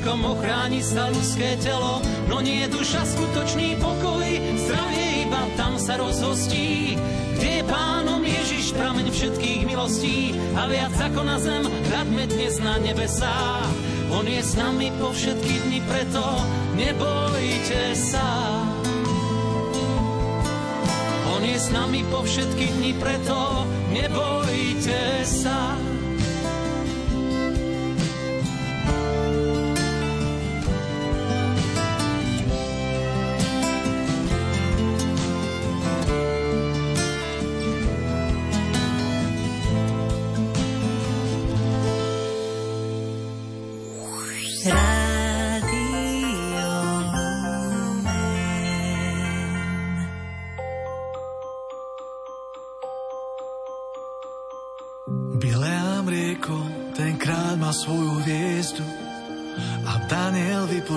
Rúškom 0.00 0.32
ochráni 0.32 0.80
sa 0.80 1.12
ľudské 1.12 1.60
telo, 1.60 2.00
no 2.24 2.40
nie 2.40 2.64
je 2.64 2.72
duša 2.72 3.04
skutočný 3.04 3.76
pokoj, 3.84 4.24
zdravie 4.56 5.28
iba 5.28 5.44
tam 5.60 5.76
sa 5.76 6.00
rozhostí. 6.00 6.96
Kde 7.36 7.60
je 7.60 7.62
pánom 7.68 8.24
Ježiš, 8.24 8.72
prameň 8.72 9.12
všetkých 9.12 9.68
milostí 9.68 10.32
a 10.56 10.72
viac 10.72 10.96
ako 10.96 11.20
na 11.20 11.36
zem, 11.36 11.68
hľadme 11.68 12.24
dnes 12.32 12.56
na 12.64 12.80
nebesá. 12.80 13.60
On 14.16 14.24
je 14.24 14.40
s 14.40 14.56
nami 14.56 14.88
po 14.96 15.12
všetky 15.12 15.68
dni, 15.68 15.84
preto 15.84 16.24
nebojte 16.80 17.92
sa. 17.92 18.24
On 21.28 21.44
je 21.44 21.60
s 21.60 21.68
nami 21.76 22.08
po 22.08 22.24
všetky 22.24 22.72
dni, 22.72 22.96
preto 22.96 23.68
nebojte 23.92 25.09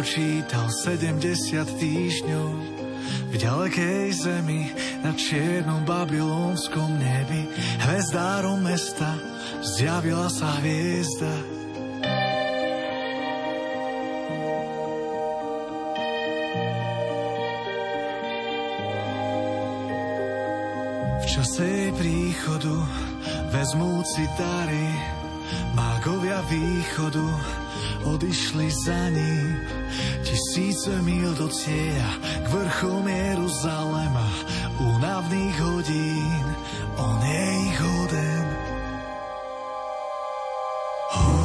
Vypočítal 0.04 0.68
70 0.68 1.80
týždňov 1.80 2.52
v 3.32 3.36
ďalekej 3.40 4.12
zemi 4.12 4.68
na 5.00 5.16
čiernom 5.16 5.88
babylonskom 5.88 7.00
nebi 7.00 7.48
hvezdárom 7.88 8.60
mesta 8.68 9.16
zjavila 9.64 10.28
sa 10.28 10.60
hviezda. 10.60 11.32
V 21.16 21.26
čase 21.32 21.64
jej 21.64 21.92
príchodu 21.96 22.76
vezmú 23.56 24.04
citary, 24.20 24.88
mágovia 25.72 26.44
východu 26.52 27.24
odišli 28.04 28.68
za 28.68 29.08
ním. 29.08 29.73
Tisíce 30.34 30.90
mil 31.06 31.30
do 31.38 31.46
cieľa 31.46 32.10
k 32.42 32.46
vrchom 32.50 33.06
Jeruzalema, 33.06 34.26
únavných 34.82 35.58
hodín, 35.62 36.46
on 36.98 37.22
je 37.22 37.46
ich 37.70 37.78
hoden. 37.78 38.46
Ho, 41.14 41.38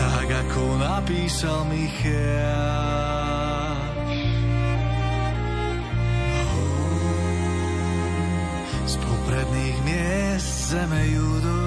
tak 0.00 0.24
ako 0.24 0.80
napísal 0.80 1.68
Micheáš. 1.68 2.24
z 8.88 8.94
popredných 9.04 9.78
miest 9.84 10.72
zeme 10.72 11.12
judovej. 11.12 11.63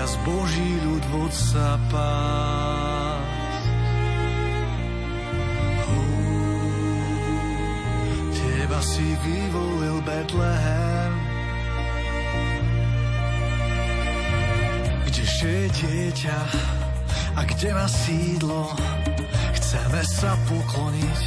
Bude 0.00 0.08
raz 0.08 0.16
Boží 0.24 0.80
ľud 0.80 1.04
vodca 1.12 1.76
pás. 1.92 3.20
Teba 8.32 8.80
si 8.80 9.04
vyvolil 9.20 10.00
Betlehem, 10.00 11.12
kde 15.04 15.20
Najkrajšie 15.20 15.68
dieťa, 15.68 16.38
a 17.36 17.40
kde 17.44 17.68
má 17.76 17.84
sídlo? 17.84 18.72
Chceme 19.52 20.00
sa 20.00 20.32
pokloniť 20.48 21.20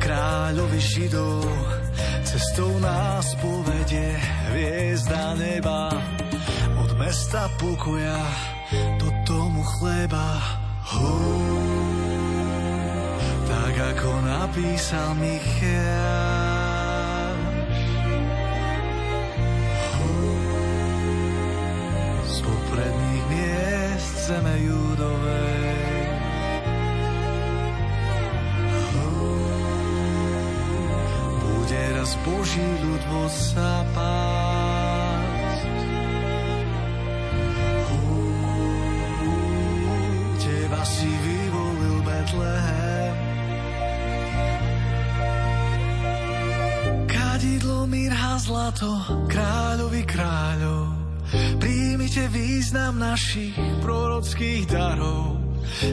kráľovi 0.00 0.80
Židov. 0.80 1.44
Cestou 2.24 2.80
nás 2.80 3.36
povedie 3.44 4.16
hviezda 4.48 5.36
neba. 5.36 6.15
Mesta 7.06 7.46
pokoja 7.62 8.18
do 8.98 9.06
domu 9.22 9.62
chleba. 9.62 10.42
Hú, 10.90 11.14
tak 13.46 13.94
ako 13.94 14.10
napísal 14.26 15.14
Michal. 15.14 15.78
Hú, 19.94 20.18
z 22.26 22.36
popredných 22.42 23.24
miest 23.30 24.26
zeme 24.26 24.66
judovej. 24.66 26.10
Bude 31.38 31.82
raz 32.02 32.18
Boží 32.26 32.66
ľud 32.82 33.02
vo 33.14 33.30
sa 33.30 33.86
zlato, 48.76 48.92
kráľovi 49.32 50.02
kráľov. 50.04 50.84
Príjmite 51.56 52.28
význam 52.28 53.00
našich 53.00 53.56
prorockých 53.80 54.68
darov. 54.68 55.40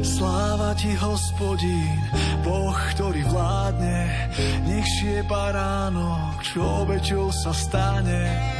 Sláva 0.04 0.76
ti, 0.78 0.93
hospodín, 1.00 1.98
Boh, 2.46 2.76
ktorý 2.93 3.26
vládne, 3.26 4.30
nech 4.69 4.88
šie 5.00 5.26
baránok, 5.26 6.43
čo 6.46 6.62
obeťou 6.86 7.34
sa 7.34 7.52
stane. 7.56 8.53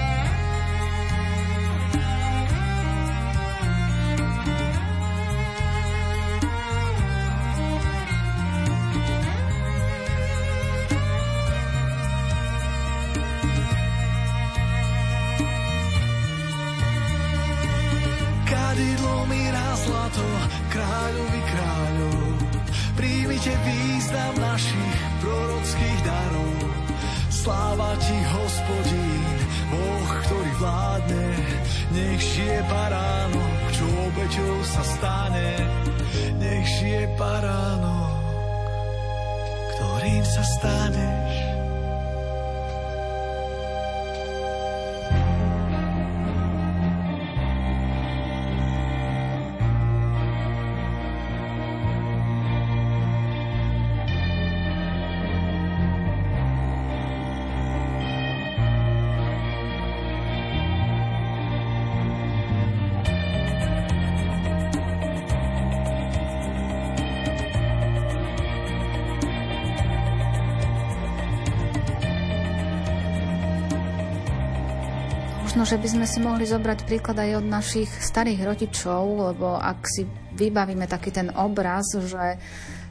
Možno, 75.64 75.80
že 75.80 75.84
by 75.88 75.96
sme 75.96 76.08
si 76.12 76.20
mohli 76.20 76.44
zobrať 76.44 76.84
príklad 76.84 77.24
aj 77.24 77.40
od 77.40 77.48
našich 77.48 77.88
starých 77.88 78.52
rodičov, 78.52 79.32
lebo 79.32 79.56
ak 79.56 79.88
si 79.88 80.04
vybavíme 80.36 80.84
taký 80.92 81.16
ten 81.16 81.32
obraz, 81.32 81.88
že 82.04 82.36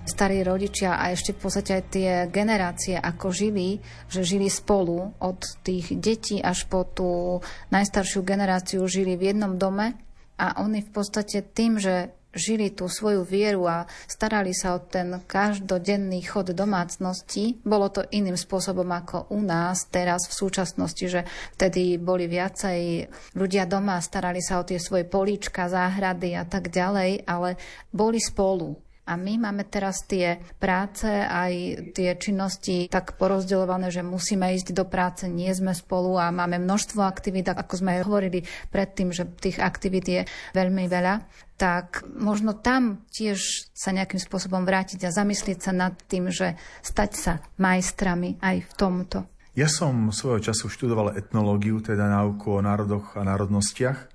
starí 0.08 0.40
rodičia 0.40 0.96
a 0.96 1.12
ešte 1.12 1.37
v 1.37 1.40
podstate 1.44 1.76
aj 1.76 1.85
tie 1.92 2.11
generácie, 2.32 2.96
ako 2.96 3.28
žili, 3.28 3.76
že 4.08 4.24
žili 4.24 4.48
spolu 4.48 5.04
od 5.20 5.44
tých 5.61 6.00
detí 6.00 6.40
až 6.40 6.64
po 6.64 6.88
tú 6.88 7.44
najstaršiu 7.68 8.24
generáciu, 8.24 8.88
žili 8.88 9.20
v 9.20 9.37
jednom 9.37 9.61
dome 9.61 9.92
a 10.40 10.64
oni 10.64 10.80
v 10.80 10.90
podstate 10.96 11.44
tým, 11.44 11.76
že 11.76 12.08
žili 12.33 12.73
tú 12.73 12.88
svoju 12.88 13.23
vieru 13.23 13.68
a 13.68 13.85
starali 14.09 14.57
sa 14.57 14.77
o 14.77 14.81
ten 14.81 15.21
každodenný 15.25 16.25
chod 16.25 16.53
domácnosti. 16.57 17.61
Bolo 17.62 17.92
to 17.92 18.03
iným 18.09 18.37
spôsobom 18.37 18.88
ako 18.88 19.33
u 19.33 19.40
nás 19.45 19.87
teraz 19.92 20.27
v 20.29 20.35
súčasnosti, 20.35 21.05
že 21.05 21.29
vtedy 21.57 22.01
boli 22.01 22.27
viacej 22.27 23.09
ľudia 23.37 23.68
doma, 23.68 24.01
starali 24.01 24.40
sa 24.40 24.61
o 24.61 24.66
tie 24.66 24.81
svoje 24.81 25.05
políčka, 25.05 25.68
záhrady 25.68 26.35
a 26.35 26.45
tak 26.49 26.73
ďalej, 26.73 27.29
ale 27.29 27.61
boli 27.92 28.18
spolu. 28.18 28.91
A 29.03 29.19
my 29.19 29.35
máme 29.35 29.67
teraz 29.67 30.07
tie 30.07 30.38
práce, 30.62 31.11
aj 31.11 31.53
tie 31.91 32.15
činnosti 32.15 32.87
tak 32.87 33.19
porozdeľované, 33.19 33.91
že 33.91 34.07
musíme 34.07 34.55
ísť 34.55 34.71
do 34.71 34.87
práce, 34.87 35.27
nie 35.27 35.51
sme 35.51 35.75
spolu 35.75 36.23
a 36.23 36.31
máme 36.31 36.62
množstvo 36.62 37.03
aktivít, 37.03 37.51
ako 37.51 37.83
sme 37.83 37.99
hovorili 38.07 38.47
predtým, 38.71 39.11
že 39.11 39.27
tých 39.27 39.59
aktivít 39.59 40.07
je 40.07 40.21
veľmi 40.55 40.87
veľa 40.87 41.15
tak 41.62 42.03
možno 42.19 42.59
tam 42.59 43.07
tiež 43.15 43.71
sa 43.71 43.95
nejakým 43.95 44.19
spôsobom 44.19 44.67
vrátiť 44.67 45.07
a 45.07 45.15
zamyslieť 45.15 45.59
sa 45.62 45.71
nad 45.71 45.95
tým, 46.11 46.27
že 46.27 46.59
stať 46.83 47.11
sa 47.15 47.33
majstrami 47.55 48.43
aj 48.43 48.67
v 48.67 48.73
tomto. 48.75 49.19
Ja 49.55 49.71
som 49.71 50.11
svojho 50.11 50.43
času 50.43 50.67
študoval 50.67 51.15
etnológiu, 51.15 51.79
teda 51.79 52.11
náuku 52.11 52.57
o 52.57 52.65
národoch 52.65 53.15
a 53.15 53.23
národnostiach. 53.23 54.11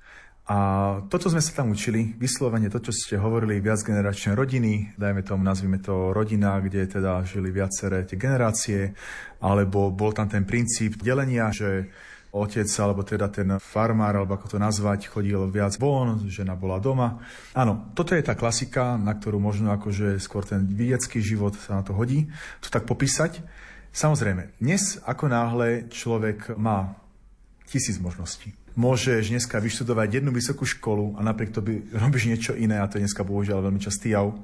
A 0.47 0.57
toto 1.11 1.27
sme 1.27 1.43
sa 1.43 1.51
tam 1.51 1.75
učili, 1.75 2.15
vyslovene 2.15 2.71
to, 2.71 2.79
čo 2.79 2.95
ste 2.95 3.19
hovorili, 3.19 3.59
viacgeneračné 3.59 4.31
rodiny, 4.31 4.95
dajme 4.95 5.19
tomu, 5.19 5.43
nazvime 5.43 5.83
to 5.83 6.15
rodina, 6.15 6.55
kde 6.63 6.87
teda 6.87 7.19
žili 7.27 7.51
viaceré 7.51 8.07
tie 8.07 8.15
generácie, 8.15 8.95
alebo 9.43 9.91
bol 9.91 10.15
tam 10.15 10.31
ten 10.31 10.47
princíp 10.47 11.03
delenia, 11.03 11.51
že 11.51 11.91
otec, 12.31 12.63
alebo 12.79 13.03
teda 13.03 13.27
ten 13.27 13.59
farmár, 13.59 14.23
alebo 14.23 14.39
ako 14.39 14.55
to 14.55 14.57
nazvať, 14.59 15.11
chodil 15.11 15.51
viac 15.51 15.75
von, 15.75 16.31
žena 16.31 16.55
bola 16.55 16.79
doma. 16.79 17.19
Áno, 17.51 17.91
toto 17.91 18.15
je 18.15 18.23
tá 18.23 18.31
klasika, 18.31 18.95
na 18.95 19.19
ktorú 19.19 19.43
možno 19.43 19.75
akože 19.75 20.15
skôr 20.15 20.47
ten 20.47 20.63
vidiecký 20.63 21.19
život 21.19 21.59
sa 21.59 21.79
na 21.79 21.83
to 21.83 21.91
hodí, 21.91 22.31
to 22.63 22.71
tak 22.71 22.87
popísať. 22.87 23.43
Samozrejme, 23.91 24.63
dnes 24.63 24.95
ako 25.03 25.27
náhle 25.27 25.91
človek 25.91 26.55
má 26.55 26.95
tisíc 27.67 27.99
možností. 27.99 28.55
Môžeš 28.77 29.33
dneska 29.33 29.57
vyštudovať 29.57 30.21
jednu 30.21 30.29
vysokú 30.29 30.63
školu 30.63 31.17
a 31.17 31.25
napriek 31.25 31.49
to 31.49 31.65
by 31.65 31.81
robíš 32.05 32.29
niečo 32.29 32.53
iné 32.53 32.77
a 32.77 32.85
to 32.85 33.01
je 33.01 33.09
dneska 33.09 33.25
bohužiaľ 33.25 33.65
veľmi 33.65 33.81
častý 33.81 34.13
jav 34.13 34.37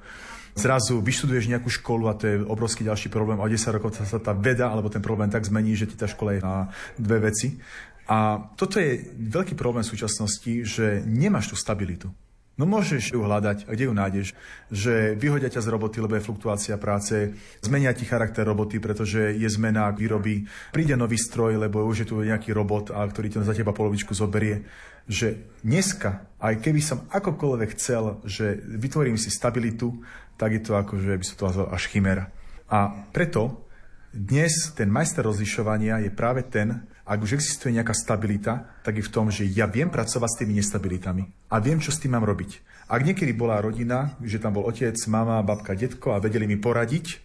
zrazu 0.53 1.01
vyštuduješ 1.01 1.49
nejakú 1.49 1.69
školu 1.69 2.09
a 2.09 2.17
to 2.17 2.23
je 2.29 2.35
obrovský 2.45 2.85
ďalší 2.85 3.09
problém. 3.09 3.41
O 3.41 3.49
10 3.49 3.73
rokov 3.73 3.97
sa 3.97 4.21
tá 4.21 4.33
veda 4.37 4.69
alebo 4.69 4.89
ten 4.89 5.01
problém 5.01 5.29
tak 5.29 5.45
zmení, 5.45 5.73
že 5.73 5.89
ti 5.89 5.97
tá 5.97 6.05
škola 6.05 6.37
je 6.37 6.41
na 6.45 6.55
dve 6.97 7.29
veci. 7.29 7.57
A 8.05 8.37
toto 8.59 8.77
je 8.77 8.99
veľký 9.17 9.55
problém 9.55 9.81
v 9.81 9.91
súčasnosti, 9.95 10.53
že 10.67 11.01
nemáš 11.07 11.49
tú 11.49 11.55
stabilitu. 11.57 12.11
No 12.53 12.69
môžeš 12.69 13.17
ju 13.17 13.25
hľadať, 13.25 13.65
kde 13.65 13.89
ju 13.89 13.93
nájdeš, 13.97 14.27
že 14.69 15.17
vyhodia 15.17 15.49
ťa 15.49 15.65
z 15.65 15.71
roboty, 15.73 15.97
lebo 15.97 16.13
je 16.13 16.21
fluktuácia 16.21 16.77
práce, 16.77 17.33
zmenia 17.65 17.97
ti 17.97 18.05
charakter 18.05 18.45
roboty, 18.45 18.77
pretože 18.77 19.33
je 19.33 19.49
zmena 19.49 19.89
výroby, 19.89 20.45
príde 20.69 20.93
nový 20.93 21.17
stroj, 21.17 21.57
lebo 21.57 21.81
už 21.81 22.05
je 22.05 22.07
tu 22.13 22.21
nejaký 22.21 22.53
robot, 22.53 22.93
a 22.93 23.09
ktorý 23.09 23.33
ťa 23.33 23.49
za 23.49 23.57
teba 23.57 23.73
polovičku 23.73 24.13
zoberie. 24.13 24.69
Že 25.09 25.49
dneska, 25.65 26.29
aj 26.37 26.61
keby 26.61 26.81
som 26.85 27.09
akokoľvek 27.09 27.69
chcel, 27.73 28.21
že 28.29 28.61
vytvorím 28.61 29.17
si 29.17 29.33
stabilitu, 29.33 29.89
tak 30.37 30.53
je 30.53 30.61
to 30.61 30.77
ako, 30.77 31.01
že 31.01 31.17
by 31.17 31.25
sa 31.25 31.33
to 31.33 31.47
nazval 31.49 31.67
až 31.73 31.83
chimera. 31.89 32.29
A 32.69 33.09
preto 33.09 33.65
dnes 34.13 34.69
ten 34.77 34.93
majster 34.93 35.25
rozlišovania 35.25 36.05
je 36.05 36.13
práve 36.13 36.45
ten, 36.45 36.85
ak 37.03 37.19
už 37.19 37.35
existuje 37.35 37.75
nejaká 37.75 37.91
stabilita, 37.91 38.79
tak 38.83 38.95
je 38.99 39.03
v 39.03 39.11
tom, 39.11 39.27
že 39.27 39.43
ja 39.43 39.67
viem 39.67 39.91
pracovať 39.91 40.29
s 40.31 40.39
tými 40.39 40.55
nestabilitami 40.55 41.23
a 41.51 41.59
viem, 41.59 41.83
čo 41.83 41.91
s 41.91 41.99
tým 41.99 42.15
mám 42.15 42.23
robiť. 42.23 42.63
Ak 42.87 43.03
niekedy 43.03 43.35
bola 43.35 43.59
rodina, 43.59 44.15
že 44.23 44.39
tam 44.39 44.55
bol 44.55 44.67
otec, 44.67 44.95
mama, 45.11 45.43
babka, 45.43 45.75
detko 45.75 46.15
a 46.15 46.23
vedeli 46.23 46.47
mi 46.47 46.55
poradiť, 46.55 47.19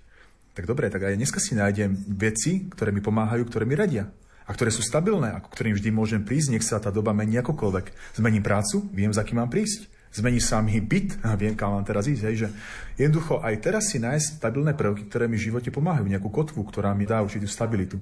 tak 0.58 0.66
dobre, 0.66 0.90
tak 0.90 1.06
aj 1.06 1.14
dneska 1.14 1.38
si 1.38 1.54
nájdem 1.54 1.94
veci, 2.18 2.66
ktoré 2.66 2.90
mi 2.90 2.98
pomáhajú, 2.98 3.46
ktoré 3.46 3.62
mi 3.62 3.78
radia 3.78 4.10
a 4.48 4.50
ktoré 4.50 4.74
sú 4.74 4.82
stabilné, 4.82 5.38
ako 5.38 5.54
ktorým 5.54 5.78
vždy 5.78 5.90
môžem 5.94 6.22
prísť, 6.26 6.58
nech 6.58 6.66
sa 6.66 6.82
tá 6.82 6.90
doba 6.90 7.14
mení 7.14 7.38
akokoľvek. 7.38 8.18
Zmením 8.18 8.42
prácu, 8.42 8.82
viem, 8.90 9.14
za 9.14 9.22
kým 9.22 9.38
mám 9.38 9.52
prísť 9.52 9.97
zmení 10.12 10.40
sa 10.40 10.62
mi 10.64 10.80
byt 10.80 11.20
viem, 11.36 11.54
kam 11.54 11.76
mám 11.76 11.84
teraz 11.84 12.08
ísť. 12.08 12.22
Hej, 12.28 12.36
že 12.36 12.48
jednoducho 12.96 13.40
aj 13.44 13.54
teraz 13.60 13.92
si 13.92 14.00
nájsť 14.00 14.40
stabilné 14.40 14.72
prvky, 14.74 15.06
ktoré 15.08 15.28
mi 15.28 15.36
v 15.36 15.52
živote 15.52 15.68
pomáhajú, 15.68 16.08
nejakú 16.08 16.28
kotvu, 16.32 16.64
ktorá 16.64 16.92
mi 16.96 17.04
dá 17.04 17.20
určitú 17.20 17.46
stabilitu. 17.46 18.00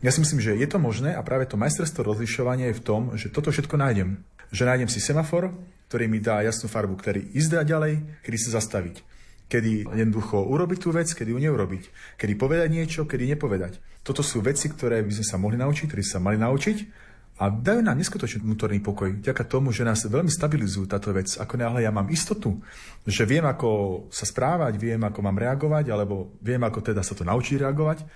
Ja 0.00 0.10
si 0.10 0.24
myslím, 0.24 0.40
že 0.40 0.56
je 0.56 0.66
to 0.68 0.80
možné 0.80 1.12
a 1.12 1.20
práve 1.20 1.46
to 1.46 1.60
majstrovstvo 1.60 2.02
rozlišovania 2.06 2.72
je 2.72 2.78
v 2.78 2.84
tom, 2.84 3.02
že 3.14 3.28
toto 3.28 3.52
všetko 3.52 3.76
nájdem. 3.76 4.20
Že 4.52 4.68
nájdem 4.68 4.88
si 4.92 5.00
semafor, 5.00 5.52
ktorý 5.88 6.08
mi 6.08 6.20
dá 6.20 6.40
jasnú 6.44 6.72
farbu, 6.72 6.96
ktorý 6.96 7.32
ísť 7.36 7.64
ďalej, 7.68 8.24
kedy 8.24 8.36
sa 8.36 8.60
zastaviť. 8.60 9.04
Kedy 9.52 9.84
jednoducho 9.92 10.40
urobiť 10.48 10.78
tú 10.80 10.96
vec, 10.96 11.12
kedy 11.12 11.36
ju 11.36 11.38
neurobiť. 11.44 12.16
Kedy 12.16 12.32
povedať 12.40 12.72
niečo, 12.72 13.04
kedy 13.04 13.36
nepovedať. 13.36 13.76
Toto 14.00 14.24
sú 14.24 14.40
veci, 14.40 14.72
ktoré 14.72 15.04
by 15.04 15.12
sme 15.12 15.26
sa 15.28 15.36
mohli 15.36 15.60
naučiť, 15.60 15.92
ktoré 15.92 16.00
sa 16.00 16.16
mali 16.16 16.40
naučiť 16.40 17.01
a 17.42 17.50
dajú 17.50 17.82
nám 17.82 17.98
neskutočný 17.98 18.46
vnútorný 18.46 18.78
pokoj. 18.78 19.18
Vďaka 19.18 19.42
tomu, 19.50 19.74
že 19.74 19.82
nás 19.82 20.06
veľmi 20.06 20.30
stabilizujú 20.30 20.86
táto 20.86 21.10
vec. 21.10 21.34
Ako 21.34 21.58
náhle 21.58 21.82
ja 21.82 21.90
mám 21.90 22.06
istotu, 22.06 22.62
že 23.02 23.26
viem, 23.26 23.42
ako 23.42 24.06
sa 24.14 24.22
správať, 24.22 24.78
viem, 24.78 25.02
ako 25.02 25.26
mám 25.26 25.34
reagovať, 25.42 25.90
alebo 25.90 26.38
viem, 26.38 26.62
ako 26.62 26.78
teda 26.78 27.02
sa 27.02 27.18
to 27.18 27.26
naučiť 27.26 27.66
reagovať, 27.66 28.06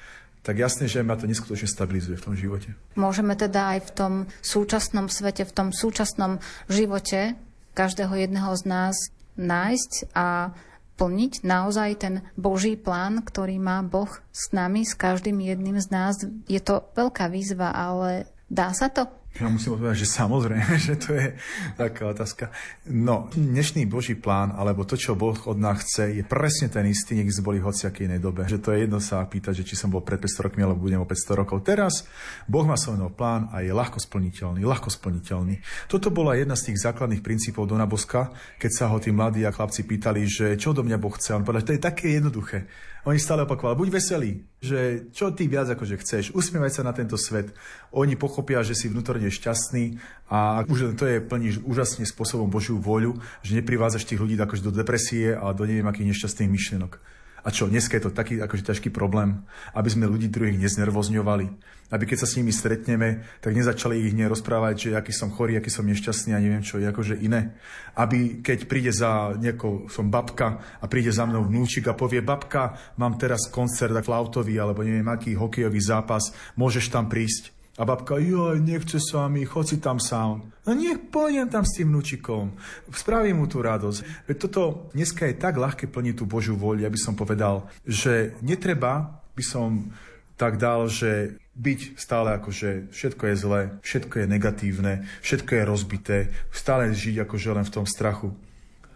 tak 0.46 0.62
jasne, 0.62 0.86
že 0.86 1.02
ma 1.02 1.18
to 1.18 1.26
neskutočne 1.26 1.66
stabilizuje 1.66 2.14
v 2.14 2.22
tom 2.22 2.38
živote. 2.38 2.70
Môžeme 2.94 3.34
teda 3.34 3.74
aj 3.74 3.78
v 3.82 3.90
tom 3.98 4.12
súčasnom 4.46 5.10
svete, 5.10 5.42
v 5.42 5.50
tom 5.58 5.68
súčasnom 5.74 6.38
živote 6.70 7.34
každého 7.74 8.14
jedného 8.14 8.54
z 8.54 8.62
nás 8.62 8.94
nájsť 9.34 10.14
a 10.14 10.54
plniť 11.02 11.42
naozaj 11.42 11.90
ten 11.98 12.14
Boží 12.38 12.78
plán, 12.78 13.26
ktorý 13.26 13.58
má 13.58 13.82
Boh 13.82 14.08
s 14.30 14.54
nami, 14.54 14.86
s 14.86 14.94
každým 14.94 15.42
jedným 15.42 15.82
z 15.82 15.90
nás. 15.90 16.14
Je 16.46 16.62
to 16.62 16.86
veľká 16.94 17.26
výzva, 17.26 17.74
ale 17.74 18.30
Dá 18.46 18.70
sa 18.70 18.86
to? 18.94 19.10
Ja 19.36 19.52
musím 19.52 19.76
povedať, 19.76 20.06
že 20.06 20.16
samozrejme, 20.16 20.80
že 20.88 20.94
to 20.96 21.12
je 21.12 21.36
taká 21.76 22.08
otázka. 22.08 22.48
No, 22.88 23.28
dnešný 23.34 23.84
Boží 23.84 24.16
plán, 24.16 24.54
alebo 24.56 24.88
to, 24.88 24.96
čo 24.96 25.12
Boh 25.12 25.36
od 25.36 25.58
nás 25.60 25.84
chce, 25.84 26.14
je 26.16 26.24
presne 26.24 26.72
ten 26.72 26.88
istý, 26.88 27.20
nech 27.20 27.28
sme 27.28 27.52
boli 27.52 27.58
v 27.60 27.68
hociakej 27.68 28.08
inej 28.08 28.24
dobe. 28.24 28.48
Že 28.48 28.62
to 28.62 28.68
je 28.72 28.78
jedno 28.86 29.02
sa 29.02 29.20
pýtať, 29.26 29.60
že 29.60 29.66
či 29.68 29.74
som 29.76 29.92
bol 29.92 30.00
pred 30.00 30.16
500 30.16 30.46
rokmi, 30.46 30.64
alebo 30.64 30.80
budem 30.80 31.02
o 31.02 31.10
500 31.10 31.40
rokov. 31.42 31.68
Teraz 31.68 32.08
Boh 32.48 32.64
má 32.64 32.80
svoj 32.80 33.12
plán 33.12 33.52
a 33.52 33.60
je 33.60 33.76
ľahko 33.76 34.00
splniteľný, 34.00 34.64
ľahko 34.64 34.88
splniteľný. 34.88 35.60
Toto 35.90 36.08
bola 36.08 36.38
jedna 36.38 36.56
z 36.56 36.72
tých 36.72 36.86
základných 36.88 37.20
princípov 37.20 37.68
Dona 37.68 37.84
Boska, 37.84 38.32
keď 38.56 38.70
sa 38.72 38.84
ho 38.88 38.96
tí 38.96 39.12
mladí 39.12 39.44
a 39.44 39.52
chlapci 39.52 39.84
pýtali, 39.84 40.24
že 40.24 40.56
čo 40.56 40.72
do 40.72 40.80
mňa 40.80 40.96
Boh 40.96 41.12
chce. 41.12 41.36
On 41.36 41.44
povedal, 41.44 41.60
že 41.60 41.68
to 41.68 41.76
je 41.76 41.82
také 41.92 42.06
jednoduché. 42.16 42.64
Oni 43.06 43.22
stále 43.22 43.46
opakovali, 43.46 43.78
buď 43.78 43.88
veselý, 44.02 44.42
že 44.58 45.06
čo 45.14 45.30
ty 45.30 45.46
viac 45.46 45.70
akože 45.70 45.94
chceš, 46.02 46.24
usmievaj 46.34 46.74
sa 46.74 46.82
na 46.82 46.90
tento 46.90 47.14
svet. 47.14 47.54
Oni 47.94 48.18
pochopia, 48.18 48.66
že 48.66 48.74
si 48.74 48.90
vnútorne 48.90 49.30
šťastný 49.30 50.02
a 50.26 50.66
už 50.66 50.98
to 50.98 51.06
je 51.06 51.22
plníš 51.22 51.62
úžasne 51.62 52.02
spôsobom 52.02 52.50
Božiu 52.50 52.82
voľu, 52.82 53.14
že 53.46 53.62
neprivádzaš 53.62 54.10
tých 54.10 54.18
ľudí 54.18 54.34
akože 54.34 54.66
do 54.66 54.74
depresie 54.74 55.38
a 55.38 55.54
do 55.54 55.62
neviem 55.62 55.86
akých 55.86 56.18
nešťastných 56.18 56.50
myšlienok. 56.50 56.98
A 57.46 57.54
čo, 57.54 57.70
dneska 57.70 57.94
je 57.94 58.10
to 58.10 58.10
taký 58.10 58.42
akože 58.42 58.66
ťažký 58.66 58.90
problém, 58.90 59.46
aby 59.70 59.86
sme 59.86 60.10
ľudí 60.10 60.26
druhých 60.26 60.58
neznervozňovali. 60.58 61.46
Aby 61.94 62.04
keď 62.10 62.26
sa 62.26 62.28
s 62.28 62.42
nimi 62.42 62.50
stretneme, 62.50 63.22
tak 63.38 63.54
nezačali 63.54 64.02
ich 64.02 64.18
nerozprávať, 64.18 64.74
že 64.74 64.98
aký 64.98 65.14
som 65.14 65.30
chorý, 65.30 65.54
aký 65.54 65.70
som 65.70 65.86
nešťastný 65.86 66.34
a 66.34 66.42
neviem 66.42 66.66
čo, 66.66 66.82
je 66.82 66.90
akože 66.90 67.22
iné. 67.22 67.54
Aby 67.94 68.42
keď 68.42 68.66
príde 68.66 68.90
za 68.90 69.38
niekou, 69.38 69.86
som 69.86 70.10
babka 70.10 70.58
a 70.82 70.90
príde 70.90 71.14
za 71.14 71.22
mnou 71.22 71.46
vnúčik 71.46 71.86
a 71.86 71.94
povie, 71.94 72.18
babka, 72.18 72.74
mám 72.98 73.14
teraz 73.14 73.46
koncert 73.46 73.94
flautový 74.02 74.58
alebo 74.58 74.82
neviem 74.82 75.06
aký 75.06 75.38
hokejový 75.38 75.78
zápas, 75.78 76.34
môžeš 76.58 76.90
tam 76.90 77.06
prísť. 77.06 77.55
A 77.76 77.84
babka, 77.84 78.16
joj, 78.16 78.56
nechce 78.64 78.96
sa 78.96 79.28
mi, 79.28 79.44
chod 79.44 79.68
si 79.68 79.76
tam 79.76 80.00
sám. 80.00 80.48
No 80.64 80.72
nech 80.72 81.12
pôjdem 81.12 81.44
tam 81.52 81.60
s 81.60 81.76
tým 81.76 81.92
vnúčikom. 81.92 82.56
Spravím 82.88 83.44
mu 83.44 83.46
tú 83.52 83.60
radosť. 83.60 84.24
Veď 84.24 84.36
toto 84.48 84.88
dneska 84.96 85.28
je 85.28 85.36
tak 85.36 85.60
ľahké 85.60 85.84
plniť 85.92 86.14
tú 86.16 86.24
Božiu 86.24 86.56
voľu, 86.56 86.88
aby 86.88 86.96
som 86.96 87.12
povedal, 87.12 87.68
že 87.84 88.32
netreba 88.40 89.20
by 89.36 89.44
som 89.44 89.92
tak 90.40 90.56
dal, 90.56 90.88
že 90.88 91.36
byť 91.56 92.00
stále 92.00 92.36
ako, 92.36 92.48
že 92.52 92.88
všetko 92.92 93.22
je 93.28 93.36
zlé, 93.36 93.60
všetko 93.80 94.14
je 94.20 94.26
negatívne, 94.28 94.92
všetko 95.24 95.50
je 95.56 95.62
rozbité, 95.68 96.18
stále 96.52 96.92
žiť 96.92 97.28
ako, 97.28 97.34
že 97.36 97.54
len 97.56 97.64
v 97.64 97.74
tom 97.76 97.86
strachu. 97.88 98.32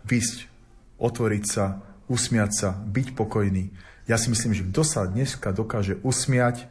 Vysť, 0.05 0.49
otvoriť 1.01 1.45
sa, 1.45 1.85
usmiať 2.09 2.51
sa, 2.53 2.69
byť 2.77 3.16
pokojný. 3.16 3.73
Ja 4.09 4.21
si 4.21 4.33
myslím, 4.33 4.53
že 4.57 4.69
kto 4.69 4.83
sa 4.85 5.09
dneska 5.09 5.53
dokáže 5.53 6.01
usmiať, 6.05 6.69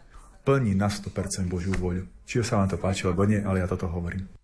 plní 0.50 0.74
na 0.74 0.90
100% 0.90 1.46
Božiu 1.46 1.78
voľu. 1.78 2.10
Či 2.26 2.42
sa 2.42 2.58
vám 2.58 2.74
to 2.74 2.82
páči, 2.82 3.06
alebo 3.06 3.22
nie, 3.30 3.38
ale 3.38 3.62
ja 3.62 3.70
toto 3.70 3.86
hovorím. 3.86 4.39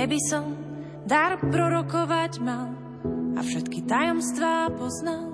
Keby 0.00 0.16
som 0.26 0.56
dar 1.04 1.36
prorokovať 1.38 2.40
mal 2.40 2.72
a 3.36 3.44
všetky 3.44 3.84
tajomstvá 3.84 4.72
poznal. 4.74 5.28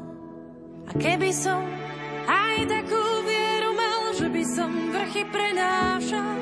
A 0.84 0.92
keby 0.96 1.30
som 1.30 1.62
aj 2.26 2.66
takú 2.66 3.02
vieru 3.22 3.70
mal, 3.78 4.02
že 4.18 4.26
by 4.26 4.42
som 4.42 4.70
vrchy 4.90 5.22
prenášal 5.30 6.38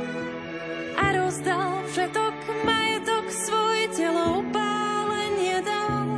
a 0.97 1.05
rozdal 1.21 1.85
všetok 1.93 2.35
majetok 2.65 3.27
svoj 3.29 3.81
telo 3.93 4.41
upálenie 4.41 5.61
dal. 5.61 6.09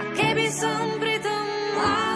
A 0.00 0.04
keby 0.16 0.48
som 0.48 0.96
pritom 0.96 1.46
lásky 1.76 2.15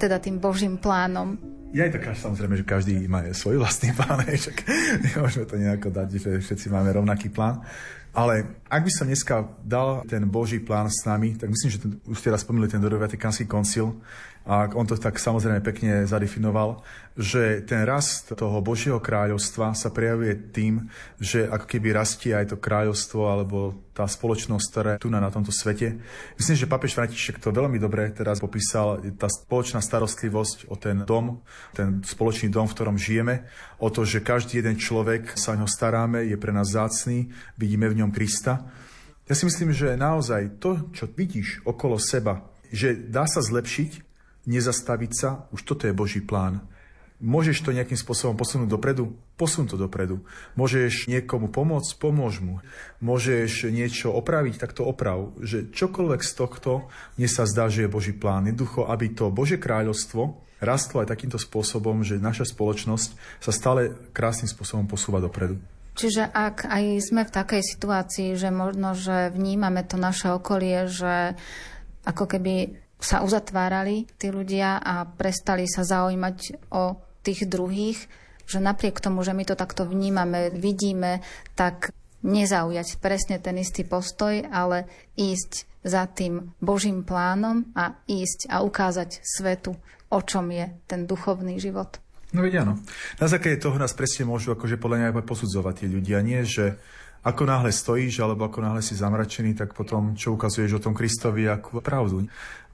teda 0.00 0.16
tým 0.16 0.40
Božím 0.40 0.80
plánom? 0.80 1.36
Ja 1.70 1.86
aj 1.86 2.00
taká, 2.00 2.10
samozrejme, 2.16 2.58
že 2.58 2.64
každý 2.66 3.06
má 3.06 3.22
svoj 3.30 3.60
vlastný 3.60 3.92
plán, 3.94 4.24
však 4.42 4.56
nemôžeme 5.04 5.44
to 5.46 5.56
nejako 5.60 5.88
dať, 5.92 6.08
že 6.16 6.30
všetci 6.42 6.66
máme 6.72 6.90
rovnaký 6.96 7.28
plán. 7.28 7.62
Ale 8.10 8.42
ak 8.66 8.82
by 8.82 8.90
som 8.90 9.06
dneska 9.06 9.46
dal 9.62 10.02
ten 10.10 10.26
Boží 10.26 10.58
plán 10.58 10.90
s 10.90 11.06
nami, 11.06 11.38
tak 11.38 11.46
myslím, 11.46 11.70
že 11.70 11.78
ten, 11.78 11.90
už 12.10 12.18
ste 12.18 12.34
raz 12.34 12.42
spomínali 12.42 12.66
ten 12.66 12.82
Vatikánsky 12.82 13.46
koncil, 13.46 14.02
a 14.48 14.72
on 14.72 14.88
to 14.88 14.96
tak 14.96 15.20
samozrejme 15.20 15.60
pekne 15.60 16.08
zadefinoval, 16.08 16.80
že 17.12 17.60
ten 17.60 17.84
rast 17.84 18.32
toho 18.32 18.64
Božieho 18.64 18.96
kráľovstva 18.96 19.76
sa 19.76 19.92
prejavuje 19.92 20.32
tým, 20.48 20.88
že 21.20 21.44
ako 21.44 21.68
keby 21.68 21.92
rastie 21.92 22.32
aj 22.32 22.54
to 22.54 22.56
kráľovstvo 22.56 23.28
alebo 23.28 23.76
tá 23.92 24.08
spoločnosť, 24.08 24.66
ktorá 24.72 24.92
tu 24.96 25.12
na 25.12 25.28
tomto 25.28 25.52
svete. 25.52 26.00
Myslím, 26.40 26.56
že 26.56 26.70
papež 26.72 26.96
František 26.96 27.36
to 27.36 27.52
veľmi 27.52 27.76
dobre 27.76 28.08
teraz 28.16 28.40
popísal, 28.40 29.04
tá 29.20 29.28
spoločná 29.28 29.84
starostlivosť 29.84 30.72
o 30.72 30.74
ten 30.80 31.04
dom, 31.04 31.44
ten 31.76 32.00
spoločný 32.00 32.48
dom, 32.48 32.64
v 32.64 32.74
ktorom 32.80 32.96
žijeme, 32.96 33.44
o 33.76 33.92
to, 33.92 34.08
že 34.08 34.24
každý 34.24 34.64
jeden 34.64 34.80
človek 34.80 35.36
sa 35.36 35.52
o 35.52 35.60
ňo 35.60 35.68
staráme, 35.68 36.24
je 36.24 36.40
pre 36.40 36.56
nás 36.56 36.72
zácný, 36.72 37.28
vidíme 37.60 37.92
v 37.92 38.00
ňom 38.00 38.10
Krista. 38.10 38.64
Ja 39.28 39.36
si 39.36 39.44
myslím, 39.44 39.76
že 39.76 40.00
naozaj 40.00 40.58
to, 40.58 40.90
čo 40.96 41.06
vidíš 41.06 41.62
okolo 41.68 42.00
seba, 42.00 42.50
že 42.72 42.96
dá 42.96 43.30
sa 43.30 43.44
zlepšiť, 43.44 44.09
nezastaviť 44.48 45.12
sa, 45.12 45.28
už 45.52 45.64
toto 45.64 45.84
je 45.88 45.96
Boží 45.96 46.20
plán. 46.24 46.64
Môžeš 47.20 47.60
to 47.60 47.76
nejakým 47.76 48.00
spôsobom 48.00 48.32
posunúť 48.32 48.72
dopredu? 48.72 49.12
Posun 49.36 49.68
to 49.68 49.76
dopredu. 49.76 50.24
Môžeš 50.56 51.04
niekomu 51.04 51.52
pomôcť? 51.52 52.00
Pomôž 52.00 52.40
mu. 52.40 52.64
Môžeš 53.04 53.68
niečo 53.68 54.08
opraviť? 54.08 54.56
Tak 54.56 54.72
to 54.72 54.88
oprav. 54.88 55.36
Že 55.36 55.68
čokoľvek 55.68 56.24
z 56.24 56.32
tohto, 56.32 56.88
mne 57.20 57.28
sa 57.28 57.44
zdá, 57.44 57.68
že 57.68 57.84
je 57.84 57.92
Boží 57.92 58.16
plán. 58.16 58.48
Jednoducho, 58.48 58.88
aby 58.88 59.12
to 59.12 59.28
Bože 59.28 59.60
kráľovstvo 59.60 60.40
rastlo 60.64 61.04
aj 61.04 61.12
takýmto 61.12 61.36
spôsobom, 61.36 62.00
že 62.00 62.16
naša 62.16 62.48
spoločnosť 62.48 63.10
sa 63.36 63.52
stále 63.52 63.92
krásnym 64.16 64.48
spôsobom 64.48 64.88
posúva 64.88 65.20
dopredu. 65.20 65.60
Čiže 66.00 66.24
ak 66.24 66.64
aj 66.72 66.84
sme 67.04 67.28
v 67.28 67.34
takej 67.36 67.62
situácii, 67.76 68.32
že 68.32 68.48
možno, 68.48 68.96
že 68.96 69.28
vnímame 69.28 69.84
to 69.84 70.00
naše 70.00 70.32
okolie, 70.32 70.88
že 70.88 71.36
ako 72.08 72.24
keby 72.24 72.79
sa 73.00 73.24
uzatvárali 73.24 74.06
tí 74.20 74.28
ľudia 74.28 74.78
a 74.78 75.08
prestali 75.08 75.64
sa 75.64 75.82
zaujímať 75.82 76.70
o 76.70 77.00
tých 77.24 77.48
druhých, 77.48 77.98
že 78.44 78.60
napriek 78.60 79.00
tomu, 79.00 79.24
že 79.24 79.32
my 79.32 79.44
to 79.48 79.56
takto 79.56 79.88
vnímame, 79.88 80.52
vidíme, 80.52 81.24
tak 81.56 81.92
nezaujať 82.20 83.00
presne 83.00 83.40
ten 83.40 83.56
istý 83.56 83.84
postoj, 83.88 84.44
ale 84.52 84.84
ísť 85.16 85.70
za 85.80 86.04
tým 86.04 86.52
Božím 86.60 87.00
plánom 87.06 87.64
a 87.72 87.96
ísť 88.04 88.52
a 88.52 88.60
ukázať 88.60 89.24
svetu, 89.24 89.72
o 90.12 90.20
čom 90.20 90.52
je 90.52 90.68
ten 90.84 91.08
duchovný 91.08 91.56
život. 91.56 91.96
No 92.30 92.46
vedia, 92.46 92.62
áno. 92.62 92.78
Na 93.18 93.26
základe 93.26 93.58
toho 93.58 93.74
nás 93.80 93.96
presne 93.96 94.28
môžu 94.28 94.54
akože 94.54 94.78
podľa 94.78 95.10
mňa 95.10 95.26
posudzovať 95.26 95.74
tie 95.82 95.88
ľudia. 95.90 96.22
Nie, 96.22 96.46
že 96.46 96.78
ako 97.26 97.42
náhle 97.48 97.74
stojíš, 97.74 98.22
alebo 98.22 98.46
ako 98.46 98.64
náhle 98.64 98.80
si 98.80 98.94
zamračený, 98.94 99.58
tak 99.58 99.74
potom 99.74 100.14
čo 100.14 100.36
ukazuješ 100.36 100.78
o 100.78 100.84
tom 100.84 100.94
Kristovi 100.94 101.50
ako 101.50 101.82
pravdu. 101.82 102.24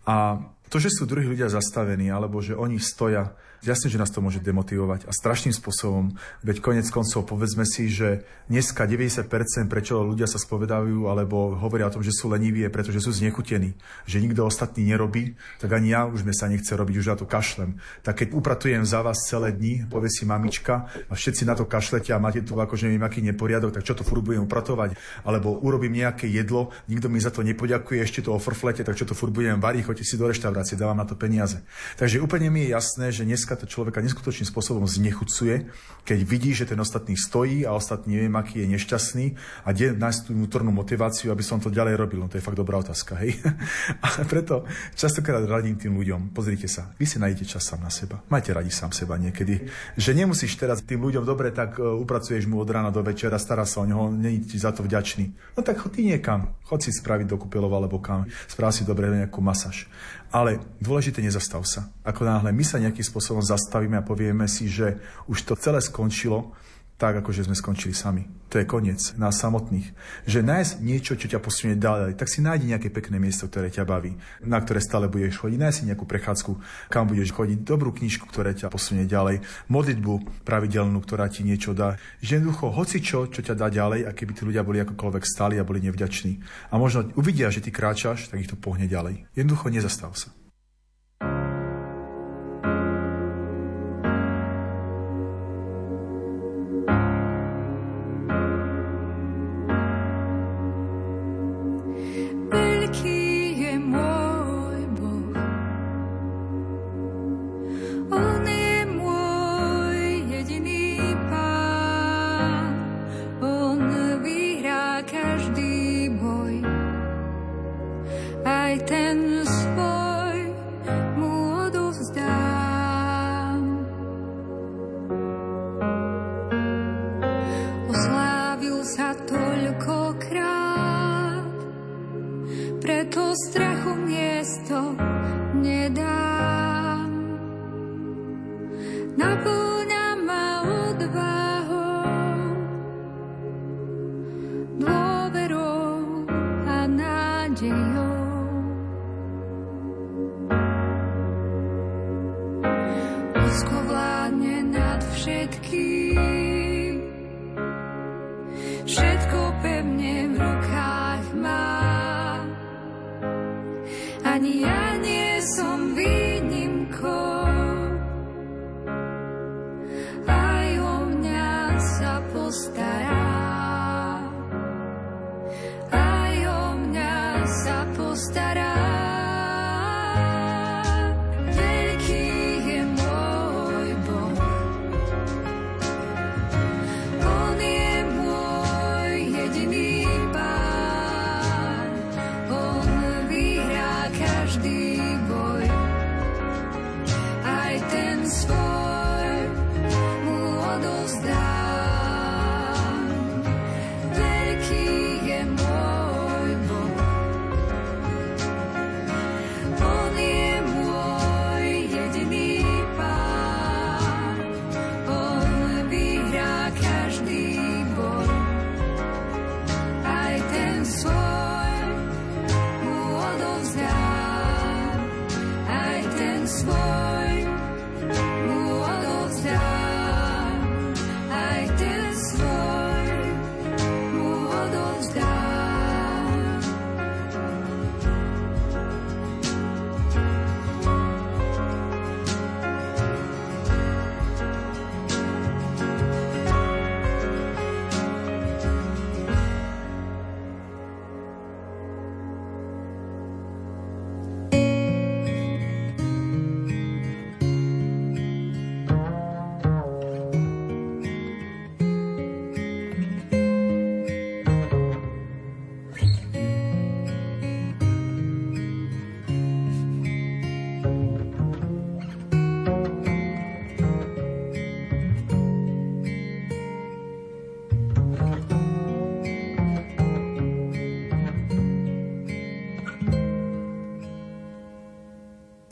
A 0.07 0.38
to, 0.71 0.79
že 0.79 0.90
sú 0.90 1.07
druhí 1.07 1.27
ľudia 1.27 1.51
zastavení, 1.51 2.11
alebo 2.11 2.38
že 2.42 2.55
oni 2.55 2.79
stoja 2.79 3.35
Jasne, 3.66 3.90
že 3.90 3.98
nás 3.98 4.14
to 4.14 4.22
môže 4.22 4.38
demotivovať 4.38 5.11
a 5.11 5.12
strašným 5.12 5.50
spôsobom, 5.50 6.14
veď 6.46 6.62
konec 6.62 6.87
koncov 6.87 7.26
povedzme 7.26 7.66
si, 7.66 7.90
že 7.90 8.22
dneska 8.46 8.87
90% 8.87 9.26
prečo 9.66 9.98
ľudia 10.07 10.31
sa 10.31 10.38
spovedajú 10.38 11.11
alebo 11.11 11.59
hovoria 11.59 11.90
o 11.90 11.94
tom, 11.98 12.07
že 12.07 12.14
sú 12.14 12.31
leniví, 12.31 12.62
pretože 12.70 13.02
sú 13.02 13.11
znechutení, 13.11 13.74
že 14.07 14.22
nikto 14.22 14.46
ostatný 14.46 14.87
nerobí, 14.87 15.35
tak 15.59 15.74
ani 15.74 15.98
ja 15.98 16.07
už 16.07 16.22
sa 16.31 16.46
nechce 16.46 16.70
robiť, 16.79 16.94
už 17.02 17.11
na 17.11 17.16
to 17.18 17.26
kašlem. 17.26 17.83
Tak 18.07 18.22
keď 18.22 18.29
upratujem 18.38 18.87
za 18.87 19.02
vás 19.02 19.26
celé 19.26 19.50
dni, 19.50 19.90
povie 19.90 20.14
si 20.14 20.22
mamička 20.22 20.87
a 21.11 21.18
všetci 21.18 21.42
na 21.42 21.59
to 21.59 21.66
kašlete 21.66 22.14
a 22.14 22.22
máte 22.22 22.46
tu 22.46 22.55
akože 22.55 22.87
neviem 22.87 23.02
aký 23.02 23.18
neporiadok, 23.26 23.74
tak 23.74 23.83
čo 23.83 23.98
to 23.98 24.07
furt 24.07 24.22
budem 24.22 24.46
upratovať? 24.46 24.94
Alebo 25.26 25.59
urobím 25.59 25.98
nejaké 25.98 26.31
jedlo, 26.31 26.70
nikto 26.87 27.11
mi 27.11 27.18
za 27.18 27.35
to 27.35 27.42
nepoďakuje, 27.42 27.98
ešte 27.98 28.22
to 28.22 28.31
ofrflete, 28.31 28.87
tak 28.87 28.94
čo 28.94 29.11
to 29.11 29.18
furt 29.18 29.35
budem 29.35 29.59
variť, 29.59 29.90
choďte 29.90 30.07
si 30.07 30.14
do 30.14 30.31
reštaurácie, 30.31 30.79
dávam 30.79 30.94
na 30.94 31.09
to 31.09 31.18
peniaze. 31.18 31.59
Takže 31.98 32.22
úplne 32.22 32.46
mi 32.46 32.62
je 32.68 32.76
jasné, 32.76 33.11
že 33.11 33.26
dneska 33.26 33.56
to 33.57 33.66
človeka 33.66 34.05
neskutočným 34.05 34.49
spôsobom 34.49 34.85
znechucuje, 34.85 35.69
keď 36.07 36.19
vidí, 36.23 36.55
že 36.55 36.69
ten 36.69 36.79
ostatný 36.79 37.19
stojí 37.19 37.66
a 37.66 37.75
ostatný 37.75 38.21
neviem, 38.21 38.37
aký 38.38 38.62
je 38.62 38.69
nešťastný 38.79 39.27
a 39.66 39.73
kde 39.75 39.97
nájsť 39.99 40.21
tú 40.29 40.31
vnútornú 40.37 40.71
motiváciu, 40.71 41.35
aby 41.35 41.42
som 41.42 41.59
to 41.59 41.73
ďalej 41.73 41.99
robil. 41.99 42.23
No 42.23 42.31
to 42.31 42.38
je 42.38 42.45
fakt 42.45 42.55
dobrá 42.55 42.79
otázka, 42.79 43.19
hej. 43.25 43.40
a 44.05 44.23
preto 44.29 44.69
častokrát 44.95 45.42
radím 45.49 45.75
tým 45.81 45.97
ľuďom, 45.99 46.31
pozrite 46.31 46.71
sa, 46.71 46.95
vy 47.01 47.05
si 47.09 47.19
nájdete 47.19 47.59
čas 47.59 47.66
sám 47.66 47.83
na 47.83 47.90
seba. 47.90 48.23
Majte 48.31 48.55
radi 48.55 48.71
sám 48.71 48.95
seba 48.95 49.19
niekedy. 49.19 49.66
Že 49.99 50.12
nemusíš 50.12 50.55
teraz 50.55 50.85
tým 50.85 51.03
ľuďom 51.03 51.25
dobre, 51.27 51.51
tak 51.51 51.81
uh, 51.81 51.97
upracuješ 51.99 52.47
mu 52.47 52.62
od 52.62 52.69
rána 52.71 52.95
do 52.95 53.03
večera, 53.03 53.40
stará 53.40 53.66
sa 53.66 53.83
o 53.83 53.88
neho, 53.88 54.12
není 54.12 54.45
ti 54.47 54.61
za 54.61 54.71
to 54.71 54.87
vďačný. 54.87 55.57
No 55.57 55.64
tak 55.64 55.83
chod 55.83 55.97
ty 55.97 56.07
niekam, 56.07 56.55
chod 56.69 56.85
si 56.85 56.95
spraviť 56.95 57.27
do 57.27 57.37
kúpeľov 57.40 57.73
alebo 57.83 57.99
kam, 57.99 58.29
správ 58.47 58.77
si 58.77 58.85
dobre 58.85 59.09
nejakú 59.11 59.42
masáž. 59.42 59.88
Ale 60.35 60.59
dôležité 60.83 61.23
nezastav 61.23 61.62
sa. 61.65 61.91
Ako 62.03 62.27
náhle 62.27 62.51
my 62.51 62.65
sa 62.67 62.83
nejakým 62.83 63.07
spôsobom 63.07 63.43
zastavíme 63.43 63.99
a 63.99 64.07
povieme 64.07 64.51
si, 64.51 64.67
že 64.67 64.99
už 65.31 65.47
to 65.47 65.55
celé 65.55 65.79
skončilo, 65.79 66.53
tak 66.97 67.21
ako 67.21 67.33
že 67.33 67.45
sme 67.45 67.57
skončili 67.57 67.93
sami. 67.93 68.25
To 68.49 68.63
je 68.63 68.65
koniec 68.65 69.13
nás 69.21 69.37
samotných. 69.37 69.93
Že 70.25 70.41
nájsť 70.47 70.73
niečo, 70.81 71.13
čo 71.19 71.27
ťa 71.29 71.43
posunie 71.43 71.77
ďalej, 71.77 72.17
tak 72.17 72.31
si 72.31 72.41
nájdi 72.41 72.73
nejaké 72.73 72.89
pekné 72.89 73.21
miesto, 73.21 73.51
ktoré 73.51 73.69
ťa 73.69 73.85
baví, 73.85 74.17
na 74.41 74.63
ktoré 74.63 74.79
stále 74.81 75.11
budeš 75.11 75.43
chodiť. 75.43 75.59
Nájdi 75.61 75.77
si 75.77 75.89
nejakú 75.91 76.07
prechádzku, 76.07 76.53
kam 76.89 77.11
budeš 77.11 77.35
chodiť, 77.35 77.59
dobrú 77.67 77.91
knižku, 77.91 78.25
ktorá 78.31 78.55
ťa 78.55 78.71
posunie 78.71 79.05
ďalej, 79.05 79.43
modlitbu 79.67 80.47
pravidelnú, 80.47 81.03
ktorá 81.03 81.27
ti 81.27 81.43
niečo 81.43 81.75
dá. 81.75 81.99
Že 82.23 82.41
jednoducho, 82.41 82.71
hoci 82.71 83.03
čo, 83.03 83.27
čo 83.27 83.41
ťa 83.43 83.59
dá 83.59 83.67
ďalej, 83.67 84.07
a 84.07 84.15
keby 84.15 84.33
tí 84.33 84.43
ľudia 84.47 84.63
boli 84.63 84.79
akokoľvek 84.81 85.25
stáli 85.27 85.59
a 85.59 85.67
boli 85.67 85.83
nevďační. 85.83 86.39
A 86.71 86.79
možno 86.79 87.11
uvidia, 87.19 87.51
že 87.51 87.61
ty 87.61 87.75
kráčaš, 87.75 88.31
tak 88.31 88.41
ich 88.41 88.51
to 88.51 88.57
pohne 88.57 88.87
ďalej. 88.87 89.27
Jednoducho 89.35 89.75
nezastav 89.75 90.15
sa. 90.15 90.36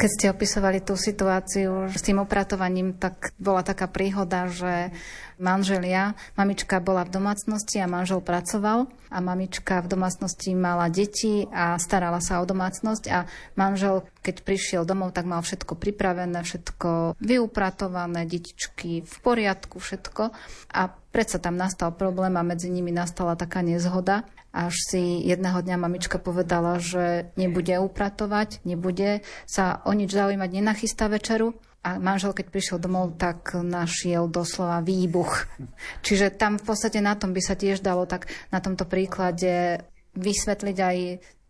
Keď 0.04 0.12
ste 0.20 0.28
opisovali 0.36 0.84
tú 0.84 1.00
situáciu 1.00 1.88
s 1.88 2.04
tým 2.04 2.20
upratovaním, 2.20 2.92
tak 2.92 3.32
bola 3.40 3.64
taká 3.64 3.88
príhoda, 3.88 4.52
že 4.52 4.92
manželia, 5.40 6.12
mamička 6.36 6.76
bola 6.76 7.08
v 7.08 7.16
domácnosti 7.16 7.80
a 7.80 7.88
manžel 7.88 8.20
pracoval 8.20 8.84
a 9.08 9.18
mamička 9.24 9.80
v 9.80 9.96
domácnosti 9.96 10.52
mala 10.52 10.92
deti 10.92 11.48
a 11.48 11.80
starala 11.80 12.20
sa 12.20 12.44
o 12.44 12.44
domácnosť 12.44 13.04
a 13.08 13.24
manžel, 13.56 14.04
keď 14.20 14.44
prišiel 14.44 14.84
domov, 14.84 15.16
tak 15.16 15.24
mal 15.24 15.40
všetko 15.40 15.72
pripravené, 15.72 16.44
všetko 16.44 17.16
vyupratované, 17.24 18.28
detičky 18.28 19.08
v 19.08 19.16
poriadku, 19.24 19.80
všetko. 19.80 20.36
A 20.68 21.00
predsa 21.14 21.38
tam 21.38 21.54
nastal 21.54 21.94
problém 21.94 22.34
a 22.34 22.42
medzi 22.42 22.66
nimi 22.66 22.90
nastala 22.90 23.38
taká 23.38 23.62
nezhoda 23.62 24.26
až 24.54 24.78
si 24.86 25.02
jedného 25.26 25.58
dňa 25.66 25.76
mamička 25.82 26.22
povedala, 26.22 26.78
že 26.78 27.34
nebude 27.34 27.74
upratovať, 27.82 28.62
nebude 28.62 29.26
sa 29.50 29.82
o 29.82 29.90
nič 29.90 30.14
zaujímať, 30.14 30.50
nenachystá 30.54 31.10
večeru. 31.10 31.58
A 31.84 32.00
manžel, 32.00 32.32
keď 32.32 32.48
prišiel 32.48 32.78
domov, 32.80 33.20
tak 33.20 33.52
našiel 33.60 34.30
doslova 34.30 34.80
výbuch. 34.80 35.44
Čiže 36.06 36.32
tam 36.32 36.56
v 36.56 36.64
podstate 36.64 37.02
na 37.02 37.18
tom 37.18 37.34
by 37.36 37.42
sa 37.42 37.58
tiež 37.58 37.84
dalo 37.84 38.06
tak 38.08 38.30
na 38.48 38.62
tomto 38.62 38.88
príklade 38.88 39.84
vysvetliť 40.14 40.78
aj 40.78 40.98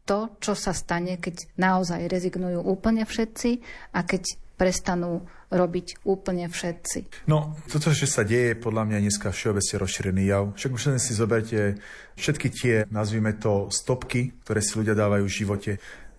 to, 0.08 0.34
čo 0.40 0.56
sa 0.56 0.72
stane, 0.72 1.20
keď 1.20 1.54
naozaj 1.60 2.08
rezignujú 2.08 2.64
úplne 2.66 3.04
všetci 3.04 3.50
a 3.94 4.00
keď 4.02 4.22
prestanú 4.56 5.28
robiť 5.52 6.06
úplne 6.08 6.48
všetci. 6.48 7.26
No, 7.28 7.56
toto, 7.68 7.92
čo 7.92 8.08
sa 8.08 8.24
deje, 8.24 8.56
podľa 8.56 8.88
mňa 8.88 8.98
dneska 9.04 9.32
všeobecne 9.34 9.76
rozšírený 9.80 10.22
jav. 10.28 10.44
Však 10.56 10.70
už 10.72 10.82
si 11.00 11.12
zoberte 11.12 11.80
všetky 12.16 12.48
tie, 12.52 12.74
nazvime 12.88 13.36
to, 13.36 13.68
stopky, 13.68 14.36
ktoré 14.46 14.60
si 14.64 14.78
ľudia 14.78 14.96
dávajú 14.96 15.24
v 15.26 15.36
živote. 15.36 15.72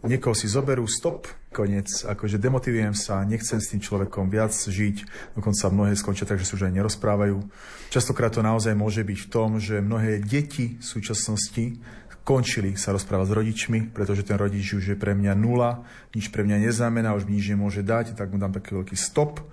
Niekoho 0.06 0.38
si 0.38 0.46
zoberú, 0.46 0.86
stop, 0.86 1.26
koniec, 1.50 1.90
akože 2.06 2.38
demotivujem 2.38 2.94
sa, 2.94 3.26
nechcem 3.26 3.58
s 3.58 3.74
tým 3.74 3.82
človekom 3.82 4.30
viac 4.30 4.54
žiť, 4.54 5.02
dokonca 5.34 5.74
mnohé 5.74 5.98
skončia 5.98 6.30
tak, 6.30 6.38
že 6.38 6.46
sa 6.46 6.62
už 6.62 6.70
aj 6.70 6.78
nerozprávajú. 6.78 7.42
Častokrát 7.90 8.30
to 8.30 8.46
naozaj 8.46 8.78
môže 8.78 9.02
byť 9.02 9.18
v 9.26 9.30
tom, 9.34 9.58
že 9.58 9.82
mnohé 9.82 10.22
deti 10.22 10.78
v 10.78 10.86
súčasnosti 10.86 11.82
končili 12.26 12.74
sa 12.74 12.90
rozprávať 12.90 13.30
s 13.30 13.38
rodičmi, 13.38 13.80
pretože 13.94 14.26
ten 14.26 14.42
rodič 14.42 14.74
už 14.74 14.84
je 14.92 14.98
pre 14.98 15.14
mňa 15.14 15.38
nula, 15.38 15.86
nič 16.18 16.34
pre 16.34 16.42
mňa 16.42 16.66
neznamená, 16.66 17.14
už 17.14 17.30
mi 17.30 17.38
nič 17.38 17.54
nemôže 17.54 17.86
dať, 17.86 18.18
tak 18.18 18.34
mu 18.34 18.42
dám 18.42 18.52
taký 18.52 18.82
veľký 18.82 18.98
stop. 18.98 19.46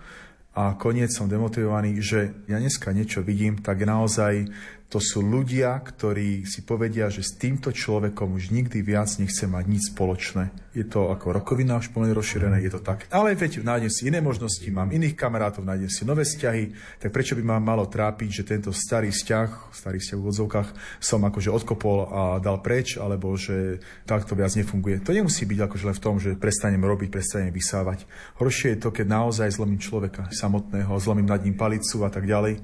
A 0.53 0.77
koniec 0.77 1.13
som 1.13 1.29
demotivovaný, 1.29 2.01
že 2.01 2.33
ja 2.49 2.61
dneska 2.61 2.93
niečo 2.93 3.25
vidím, 3.25 3.61
tak 3.61 3.85
naozaj 3.85 4.49
to 4.93 5.01
sú 5.01 5.25
ľudia, 5.25 5.81
ktorí 5.81 6.45
si 6.45 6.69
povedia, 6.69 7.09
že 7.09 7.25
s 7.25 7.41
týmto 7.41 7.73
človekom 7.73 8.37
už 8.37 8.53
nikdy 8.53 8.85
viac 8.85 9.09
nechce 9.17 9.49
mať 9.49 9.65
nič 9.65 9.97
spoločné. 9.97 10.53
Je 10.77 10.85
to 10.85 11.09
ako 11.09 11.33
rokovina 11.33 11.81
už 11.81 11.97
plne 11.97 12.13
rozšírené, 12.13 12.61
je 12.61 12.77
to 12.77 12.85
tak. 12.85 13.09
Ale 13.09 13.33
veď 13.33 13.65
nájdem 13.65 13.89
si 13.89 14.13
iné 14.13 14.21
možnosti, 14.21 14.69
mám 14.69 14.93
iných 14.93 15.17
kamarátov, 15.17 15.65
nájdem 15.65 15.89
si 15.89 16.05
nové 16.05 16.29
vzťahy, 16.29 16.77
tak 17.01 17.09
prečo 17.09 17.33
by 17.33 17.41
ma 17.41 17.57
malo 17.57 17.89
trápiť, 17.89 18.45
že 18.45 18.45
tento 18.45 18.69
starý 18.69 19.09
vzťah, 19.09 19.73
starý 19.73 19.97
vzťah 19.97 20.19
v 20.21 20.29
odzovkách 20.29 20.69
som 21.01 21.25
akože 21.25 21.49
odkopol 21.49 21.97
a 22.13 22.23
dal 22.45 22.61
preč, 22.61 23.01
alebo 23.01 23.33
že 23.33 23.81
takto 24.05 24.37
viac 24.37 24.53
nefunguje. 24.53 25.01
To 25.09 25.17
nemusí 25.17 25.49
byť 25.49 25.73
akože 25.73 25.89
len 25.89 25.97
v 25.97 26.05
tom, 26.05 26.21
že 26.21 26.37
prestanem 26.37 26.85
robiť, 26.85 27.09
prestanem 27.09 27.49
vysávať. 27.49 28.05
Horšie 28.37 28.77
je 28.77 28.83
to, 28.85 28.93
keď 28.93 29.09
naozaj 29.09 29.57
zlomím 29.57 29.81
človeka 29.81 30.29
samotného, 30.29 30.93
zlomím 31.01 31.33
nad 31.33 31.41
ním 31.41 31.57
palicu 31.57 32.05
a 32.05 32.13
tak 32.13 32.29
ďalej. 32.29 32.61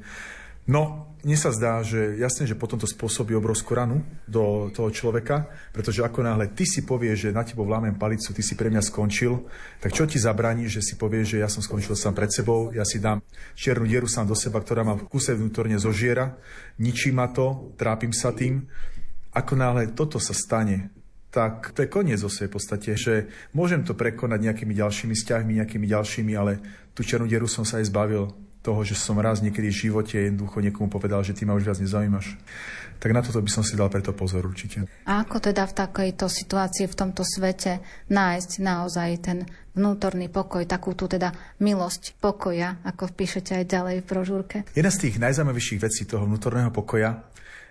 No, 0.69 1.08
mne 1.27 1.35
sa 1.35 1.51
zdá, 1.51 1.83
že 1.83 2.15
jasne, 2.19 2.47
že 2.47 2.55
potom 2.55 2.79
to 2.79 2.87
spôsobí 2.87 3.35
obrovskú 3.35 3.75
ranu 3.75 4.07
do 4.31 4.71
toho 4.71 4.87
človeka, 4.95 5.51
pretože 5.75 6.05
ako 6.07 6.23
náhle 6.23 6.55
ty 6.55 6.63
si 6.63 6.87
povieš, 6.87 7.29
že 7.29 7.35
na 7.35 7.43
tebo 7.43 7.67
vlámem 7.67 7.99
palicu, 7.99 8.31
ty 8.31 8.39
si 8.39 8.55
pre 8.55 8.71
mňa 8.71 8.87
skončil, 8.87 9.43
tak 9.83 9.91
čo 9.91 10.07
ti 10.07 10.23
zabraní, 10.23 10.71
že 10.71 10.79
si 10.79 10.95
povieš, 10.95 11.35
že 11.35 11.43
ja 11.43 11.51
som 11.51 11.59
skončil 11.59 11.99
sám 11.99 12.15
pred 12.15 12.31
sebou, 12.31 12.71
ja 12.71 12.87
si 12.87 13.03
dám 13.03 13.19
čiernu 13.59 13.91
dieru 13.91 14.07
sám 14.07 14.31
do 14.31 14.39
seba, 14.39 14.63
ktorá 14.63 14.87
ma 14.87 14.95
v 14.95 15.11
kuse 15.11 15.35
vnútorne 15.35 15.75
zožiera, 15.83 16.39
ničí 16.79 17.11
ma 17.11 17.27
to, 17.35 17.75
trápim 17.75 18.15
sa 18.15 18.31
tým. 18.31 18.71
Ako 19.35 19.59
náhle 19.59 19.91
toto 19.99 20.23
sa 20.23 20.33
stane, 20.33 20.95
tak 21.29 21.77
to 21.77 21.85
je 21.85 21.93
koniec 21.93 22.23
zase 22.23 22.49
v 22.49 22.55
podstate, 22.57 22.97
že 22.97 23.29
môžem 23.53 23.85
to 23.85 23.93
prekonať 23.93 24.39
nejakými 24.39 24.73
ďalšími 24.73 25.13
vzťahmi, 25.13 25.61
nejakými 25.61 25.87
ďalšími, 25.87 26.33
ale 26.39 26.63
tú 26.97 27.05
černú 27.05 27.29
dieru 27.29 27.45
som 27.45 27.69
sa 27.69 27.83
aj 27.83 27.93
zbavil 27.93 28.48
toho, 28.69 28.85
že 28.85 28.93
som 28.93 29.17
raz 29.17 29.41
niekedy 29.41 29.73
v 29.73 29.81
živote 29.89 30.29
jednoducho 30.29 30.61
niekomu 30.61 30.93
povedal, 30.93 31.25
že 31.25 31.33
ty 31.33 31.49
ma 31.49 31.57
už 31.57 31.65
viac 31.65 31.81
nezaujímaš. 31.81 32.37
Tak 33.01 33.17
na 33.17 33.25
toto 33.25 33.41
by 33.41 33.49
som 33.49 33.65
si 33.65 33.81
dal 33.81 33.89
preto 33.89 34.13
pozor 34.13 34.45
určite. 34.45 34.85
A 35.09 35.25
ako 35.25 35.41
teda 35.41 35.65
v 35.65 35.73
takejto 35.73 36.27
situácii, 36.29 36.85
v 36.85 36.99
tomto 36.99 37.25
svete 37.25 37.81
nájsť 38.13 38.51
naozaj 38.61 39.11
ten 39.25 39.39
vnútorný 39.73 40.29
pokoj, 40.29 40.67
takú 40.69 40.93
tú 40.93 41.09
teda 41.09 41.33
milosť 41.63 42.19
pokoja, 42.21 42.83
ako 42.85 43.09
píšete 43.15 43.63
aj 43.63 43.65
ďalej 43.71 43.97
v 44.03 44.09
brožúrke? 44.11 44.57
Jedna 44.77 44.93
z 44.93 45.09
tých 45.09 45.17
najzaujímavejších 45.23 45.81
vecí 45.81 46.05
toho 46.05 46.29
vnútorného 46.29 46.75
pokoja 46.75 47.25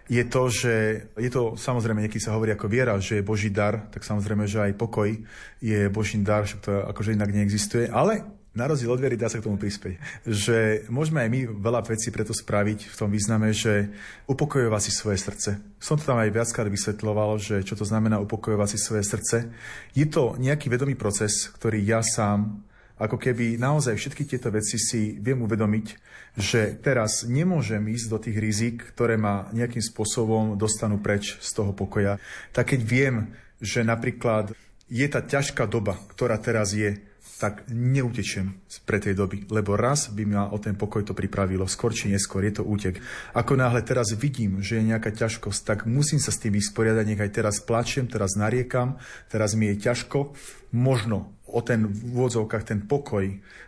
je 0.08 0.24
to, 0.24 0.48
že 0.48 0.74
je 1.20 1.30
to 1.30 1.60
samozrejme, 1.60 2.00
niekedy 2.00 2.24
sa 2.24 2.32
hovorí 2.40 2.56
ako 2.56 2.72
viera, 2.72 2.96
že 2.96 3.20
je 3.20 3.28
Boží 3.28 3.52
dar, 3.52 3.92
tak 3.92 4.08
samozrejme, 4.08 4.48
že 4.48 4.64
aj 4.64 4.80
pokoj 4.80 5.12
je 5.60 5.80
Boží 5.92 6.16
dar, 6.24 6.48
že 6.48 6.64
to 6.64 6.72
akože 6.88 7.20
inak 7.20 7.36
neexistuje, 7.36 7.92
ale 7.92 8.24
na 8.58 8.66
rozdiel 8.66 8.90
od 8.90 8.98
viery 8.98 9.14
dá 9.14 9.30
sa 9.30 9.38
k 9.38 9.46
tomu 9.46 9.62
prispieť. 9.62 10.26
Že 10.26 10.90
môžeme 10.90 11.22
aj 11.22 11.30
my 11.30 11.40
veľa 11.62 11.86
vecí 11.86 12.10
preto 12.10 12.34
spraviť 12.34 12.90
v 12.90 12.96
tom 12.98 13.14
význame, 13.14 13.54
že 13.54 13.94
upokojovať 14.26 14.82
si 14.82 14.92
svoje 14.92 15.22
srdce. 15.22 15.62
Som 15.78 16.02
to 16.02 16.10
tam 16.10 16.18
aj 16.18 16.34
viackrát 16.34 16.66
vysvetľoval, 16.66 17.38
že 17.38 17.62
čo 17.62 17.78
to 17.78 17.86
znamená 17.86 18.18
upokojovať 18.18 18.74
si 18.74 18.78
svoje 18.82 19.06
srdce. 19.06 19.54
Je 19.94 20.10
to 20.10 20.34
nejaký 20.42 20.74
vedomý 20.74 20.98
proces, 20.98 21.54
ktorý 21.54 21.78
ja 21.86 22.02
sám 22.02 22.66
ako 22.98 23.22
keby 23.22 23.62
naozaj 23.62 23.94
všetky 23.94 24.26
tieto 24.26 24.50
veci 24.50 24.82
si 24.82 25.22
viem 25.22 25.38
uvedomiť, 25.46 25.86
že 26.34 26.74
teraz 26.82 27.30
nemôžem 27.30 27.86
ísť 27.94 28.08
do 28.10 28.18
tých 28.18 28.38
rizik, 28.42 28.76
ktoré 28.98 29.22
ma 29.22 29.54
nejakým 29.54 29.86
spôsobom 29.86 30.58
dostanú 30.58 30.98
preč 30.98 31.38
z 31.38 31.50
toho 31.54 31.78
pokoja. 31.78 32.18
Tak 32.58 32.74
keď 32.74 32.82
viem, 32.82 33.16
že 33.62 33.86
napríklad 33.86 34.58
je 34.90 35.06
tá 35.06 35.22
ťažká 35.22 35.70
doba, 35.70 36.02
ktorá 36.10 36.42
teraz 36.42 36.74
je, 36.74 36.98
tak 37.38 37.70
neutečem 37.70 38.58
pre 38.84 38.98
tej 38.98 39.14
doby, 39.14 39.46
lebo 39.54 39.78
raz 39.78 40.10
by 40.10 40.24
ma 40.26 40.44
o 40.50 40.58
ten 40.58 40.74
pokoj 40.74 41.06
to 41.06 41.14
pripravilo, 41.14 41.70
skôr 41.70 41.94
či 41.94 42.10
neskôr, 42.10 42.42
je 42.50 42.60
to 42.60 42.64
útek. 42.66 42.98
Ako 43.38 43.54
náhle 43.54 43.86
teraz 43.86 44.10
vidím, 44.18 44.60
že 44.66 44.82
je 44.82 44.90
nejaká 44.90 45.14
ťažkosť, 45.14 45.62
tak 45.62 45.80
musím 45.86 46.18
sa 46.18 46.34
s 46.34 46.42
tým 46.42 46.58
vysporiadať, 46.58 47.06
nech 47.06 47.22
aj 47.22 47.32
teraz 47.32 47.62
plačem, 47.62 48.10
teraz 48.10 48.34
nariekam, 48.34 48.98
teraz 49.30 49.54
mi 49.54 49.70
je 49.70 49.86
ťažko, 49.86 50.34
možno 50.74 51.37
o 51.48 51.60
ten 51.64 51.88
v 51.88 52.16
úvodzovkách 52.16 52.64
ten 52.68 52.80
pokoj 52.84 53.28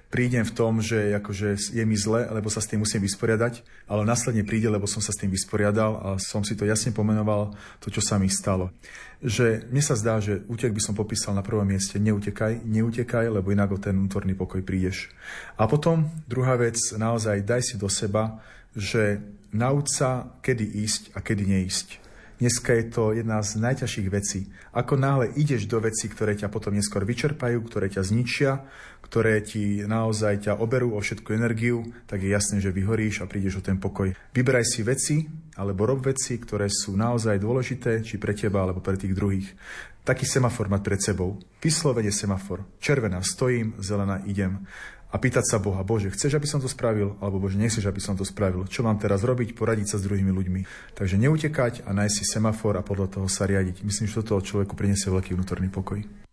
prídem 0.09 0.41
v 0.41 0.55
tom, 0.57 0.81
že 0.81 1.13
akože 1.21 1.69
je 1.69 1.83
mi 1.85 1.93
zle, 1.93 2.25
lebo 2.33 2.49
sa 2.49 2.59
s 2.59 2.67
tým 2.67 2.81
musím 2.81 3.05
vysporiadať, 3.05 3.61
ale 3.85 4.09
následne 4.09 4.41
príde, 4.41 4.65
lebo 4.65 4.89
som 4.89 5.05
sa 5.05 5.13
s 5.13 5.21
tým 5.21 5.29
vysporiadal 5.29 5.91
a 6.01 6.07
som 6.17 6.41
si 6.41 6.57
to 6.57 6.65
jasne 6.65 6.89
pomenoval, 6.89 7.53
to, 7.77 7.93
čo 7.93 8.01
sa 8.01 8.17
mi 8.17 8.25
stalo. 8.25 8.73
Že 9.21 9.69
mne 9.69 9.83
sa 9.85 9.93
zdá, 9.93 10.17
že 10.17 10.41
útek 10.49 10.73
by 10.73 10.81
som 10.81 10.97
popísal 10.97 11.37
na 11.37 11.45
prvom 11.45 11.65
mieste, 11.65 12.01
neutekaj, 12.01 12.65
neutekaj, 12.65 13.29
lebo 13.29 13.53
inak 13.53 13.69
o 13.69 13.77
ten 13.77 13.93
vnútorný 13.93 14.33
pokoj 14.33 14.65
prídeš. 14.65 15.13
A 15.61 15.69
potom 15.69 16.09
druhá 16.25 16.57
vec, 16.57 16.81
naozaj 16.97 17.45
daj 17.45 17.61
si 17.61 17.75
do 17.77 17.87
seba, 17.87 18.41
že 18.73 19.21
nauč 19.53 19.93
sa, 19.93 20.33
kedy 20.41 20.65
ísť 20.85 21.01
a 21.13 21.21
kedy 21.21 21.45
neísť. 21.45 22.08
Dneska 22.39 22.71
je 22.71 22.87
to 22.87 23.11
jedna 23.11 23.43
z 23.43 23.59
najťažších 23.59 24.07
vecí. 24.07 24.47
Ako 24.71 24.95
náhle 24.95 25.35
ideš 25.35 25.67
do 25.67 25.83
vecí, 25.83 26.07
ktoré 26.07 26.39
ťa 26.39 26.47
potom 26.47 26.71
neskôr 26.71 27.03
vyčerpajú, 27.03 27.59
ktoré 27.67 27.91
ťa 27.91 27.99
zničia, 27.99 28.63
ktoré 29.03 29.43
ti 29.43 29.83
naozaj 29.83 30.47
ťa 30.47 30.63
oberú 30.63 30.95
o 30.95 31.03
všetku 31.03 31.35
energiu, 31.35 31.83
tak 32.07 32.23
je 32.23 32.31
jasné, 32.31 32.63
že 32.63 32.71
vyhoríš 32.71 33.19
a 33.19 33.27
prídeš 33.27 33.59
o 33.59 33.65
ten 33.67 33.75
pokoj. 33.75 34.15
Vyberaj 34.31 34.63
si 34.63 34.87
veci, 34.87 35.27
alebo 35.59 35.83
rob 35.83 35.99
veci, 35.99 36.39
ktoré 36.39 36.71
sú 36.71 36.95
naozaj 36.95 37.43
dôležité, 37.43 37.99
či 38.07 38.15
pre 38.15 38.31
teba, 38.31 38.63
alebo 38.63 38.79
pre 38.79 38.95
tých 38.95 39.11
druhých. 39.11 39.51
Taký 40.07 40.23
semafor 40.23 40.71
mať 40.71 40.81
pred 40.81 41.01
sebou. 41.03 41.43
Vyslovene 41.59 42.15
semafor. 42.15 42.63
Červená 42.79 43.19
stojím, 43.19 43.75
zelená 43.83 44.23
idem 44.23 44.63
a 45.09 45.15
pýtať 45.17 45.45
sa 45.49 45.57
Boha, 45.57 45.81
Bože, 45.81 46.13
chceš, 46.13 46.37
aby 46.37 46.45
som 46.45 46.61
to 46.61 46.69
spravil, 46.69 47.17
alebo 47.17 47.41
Bože, 47.41 47.57
nechceš, 47.57 47.89
aby 47.89 47.97
som 47.97 48.13
to 48.13 48.21
spravil. 48.21 48.69
Čo 48.69 48.85
mám 48.85 49.01
teraz 49.01 49.25
robiť? 49.25 49.57
Poradiť 49.57 49.93
sa 49.93 49.97
s 49.97 50.05
druhými 50.05 50.29
ľuďmi. 50.29 50.61
Takže 50.93 51.17
neutekať 51.17 51.89
a 51.89 51.97
nájsť 51.97 52.15
si 52.15 52.25
semafor 52.29 52.77
a 52.77 52.85
podľa 52.85 53.17
toho 53.17 53.27
sa 53.27 53.49
riadiť. 53.49 53.81
Myslím, 53.81 54.05
že 54.05 54.21
toto 54.21 54.37
človeku 54.37 54.77
priniesie 54.77 55.09
veľký 55.09 55.33
vnútorný 55.33 55.73
pokoj. 55.73 56.28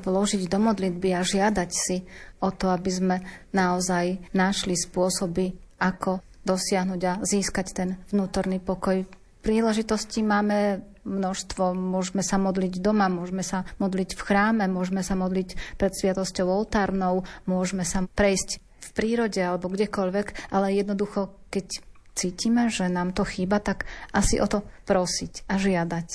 Vložiť 0.00 0.48
do 0.48 0.58
modlitby 0.58 1.14
a 1.14 1.22
žiadať 1.22 1.70
si 1.70 2.02
o 2.40 2.48
to, 2.50 2.72
aby 2.72 2.90
sme 2.90 3.16
naozaj 3.52 4.32
našli 4.32 4.74
spôsoby, 4.74 5.54
ako 5.78 6.24
dosiahnuť 6.42 7.00
a 7.04 7.12
získať 7.20 7.66
ten 7.76 7.88
vnútorný 8.08 8.58
pokoj. 8.58 9.04
Príležitosti 9.40 10.20
máme 10.20 10.84
množstvo. 11.04 11.72
Môžeme 11.72 12.20
sa 12.20 12.36
modliť 12.36 12.80
doma, 12.80 13.08
môžeme 13.08 13.40
sa 13.40 13.64
modliť 13.80 14.16
v 14.16 14.20
chráme, 14.20 14.64
môžeme 14.68 15.00
sa 15.00 15.16
modliť 15.16 15.80
pred 15.80 15.92
sviatosťou 15.96 16.44
oltárnou, 16.48 17.24
môžeme 17.48 17.84
sa 17.88 18.04
prejsť 18.04 18.60
v 18.60 18.88
prírode 18.92 19.40
alebo 19.40 19.72
kdekoľvek, 19.72 20.52
ale 20.52 20.76
jednoducho, 20.76 21.32
keď 21.48 21.84
cítime, 22.16 22.68
že 22.68 22.92
nám 22.92 23.16
to 23.16 23.24
chýba, 23.24 23.60
tak 23.64 23.88
asi 24.12 24.40
o 24.40 24.46
to 24.48 24.64
prosiť 24.84 25.48
a 25.48 25.56
žiadať. 25.56 26.08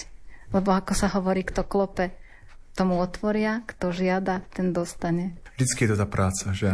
Lebo 0.54 0.70
ako 0.74 0.94
sa 0.94 1.10
hovorí, 1.18 1.42
kto 1.42 1.66
klope, 1.66 2.14
tomu 2.76 3.00
otvoria, 3.00 3.64
kto 3.64 3.96
žiada, 3.96 4.44
ten 4.52 4.76
dostane. 4.76 5.40
Vždycky 5.56 5.88
je 5.88 5.90
to 5.96 5.98
tá 6.04 6.08
práca, 6.08 6.52
že, 6.52 6.68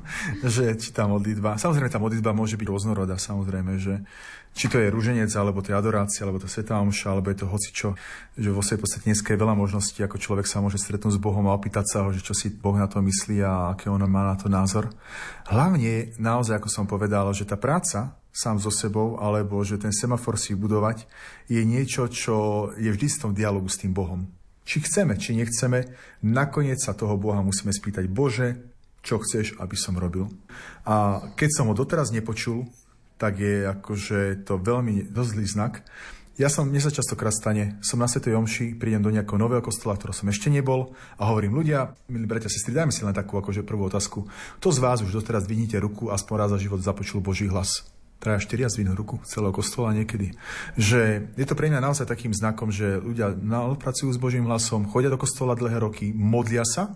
že 0.56 0.72
či 0.80 0.88
tá 0.96 1.04
modlitba, 1.04 1.60
samozrejme 1.60 1.92
tá 1.92 2.00
modlitba 2.00 2.32
môže 2.32 2.56
byť 2.56 2.64
rôznorodá, 2.64 3.20
samozrejme, 3.20 3.76
že 3.76 4.00
či 4.52 4.68
to 4.68 4.80
je 4.80 4.92
rúženec, 4.92 5.28
alebo 5.36 5.60
to 5.60 5.72
je 5.72 5.80
adorácia, 5.80 6.24
alebo 6.24 6.40
to 6.40 6.48
je 6.48 6.56
svetá 6.60 6.76
omša, 6.80 7.12
alebo 7.12 7.32
je 7.32 7.40
to 7.40 7.48
hocičo, 7.48 7.88
že 8.36 8.52
vo 8.52 8.60
svojej 8.64 8.80
podstate 8.80 9.04
dneska 9.08 9.32
je 9.32 9.40
veľa 9.40 9.56
možností, 9.56 10.00
ako 10.04 10.20
človek 10.20 10.44
sa 10.48 10.60
môže 10.60 10.76
stretnúť 10.76 11.16
s 11.16 11.20
Bohom 11.20 11.44
a 11.48 11.56
opýtať 11.56 11.88
sa 11.88 11.98
ho, 12.04 12.12
že 12.12 12.24
čo 12.24 12.36
si 12.36 12.52
Boh 12.52 12.76
na 12.76 12.88
to 12.88 13.00
myslí 13.00 13.40
a 13.44 13.76
aké 13.76 13.88
on 13.88 14.04
má 14.08 14.28
na 14.28 14.36
to 14.36 14.52
názor. 14.52 14.92
Hlavne, 15.48 16.16
naozaj, 16.20 16.60
ako 16.60 16.68
som 16.68 16.84
povedal, 16.84 17.32
že 17.32 17.48
tá 17.48 17.56
práca 17.56 18.16
sám 18.32 18.60
so 18.60 18.72
sebou, 18.72 19.20
alebo 19.20 19.60
že 19.64 19.80
ten 19.80 19.92
semafor 19.92 20.40
si 20.40 20.56
budovať, 20.56 21.04
je 21.48 21.60
niečo, 21.64 22.08
čo 22.08 22.68
je 22.76 22.88
vždy 22.88 23.06
v 23.08 23.20
tom 23.20 23.32
dialogu 23.36 23.68
s 23.68 23.80
tým 23.80 23.92
Bohom. 23.92 24.28
Či 24.62 24.86
chceme, 24.86 25.18
či 25.18 25.34
nechceme, 25.34 25.90
nakoniec 26.22 26.78
sa 26.78 26.94
toho 26.94 27.18
Boha 27.18 27.42
musíme 27.42 27.74
spýtať, 27.74 28.06
Bože, 28.06 28.62
čo 29.02 29.18
chceš, 29.18 29.58
aby 29.58 29.74
som 29.74 29.98
robil. 29.98 30.30
A 30.86 31.26
keď 31.34 31.50
som 31.50 31.66
ho 31.68 31.74
doteraz 31.74 32.14
nepočul, 32.14 32.70
tak 33.18 33.42
je 33.42 33.66
akože 33.66 34.46
to 34.46 34.58
veľmi 34.58 35.10
dosť 35.10 35.30
zlý 35.34 35.46
znak. 35.46 35.74
Ja 36.40 36.48
som, 36.48 36.64
mne 36.64 36.80
sa 36.80 36.88
častokrát 36.88 37.34
stane, 37.34 37.76
som 37.84 38.00
na 38.00 38.08
Svetej 38.08 38.34
Omši, 38.34 38.80
prídem 38.80 39.04
do 39.04 39.12
nejakého 39.12 39.36
nového 39.36 39.60
kostola, 39.60 40.00
ktorého 40.00 40.16
som 40.16 40.32
ešte 40.32 40.48
nebol 40.48 40.96
a 41.20 41.28
hovorím 41.28 41.60
ľudia, 41.60 41.92
milí 42.08 42.24
bratia, 42.24 42.48
sestry, 42.48 42.72
dajme 42.72 42.88
si 42.88 43.04
len 43.04 43.12
takú 43.12 43.36
akože 43.36 43.68
prvú 43.68 43.92
otázku. 43.92 44.24
Kto 44.56 44.68
z 44.72 44.78
vás 44.80 45.04
už 45.04 45.12
doteraz 45.12 45.44
vidíte 45.44 45.76
ruku 45.76 46.08
a 46.08 46.16
aspoň 46.16 46.34
raz 46.40 46.50
za 46.56 46.58
život 46.62 46.80
započul 46.80 47.20
Boží 47.20 47.44
hlas? 47.52 47.91
Traja, 48.22 48.38
štyria 48.38 48.70
zvinú 48.70 48.94
ruku 48.94 49.18
celého 49.26 49.50
kostola 49.50 49.90
niekedy. 49.90 50.30
Že 50.78 51.34
je 51.34 51.46
to 51.46 51.58
pre 51.58 51.66
mňa 51.66 51.82
naozaj 51.82 52.06
takým 52.06 52.30
znakom, 52.30 52.70
že 52.70 53.02
ľudia 53.02 53.34
pracujú 53.82 54.14
s 54.14 54.22
Božím 54.22 54.46
hlasom, 54.46 54.86
chodia 54.86 55.10
do 55.10 55.18
kostola 55.18 55.58
dlhé 55.58 55.82
roky, 55.82 56.14
modlia 56.14 56.62
sa 56.62 56.94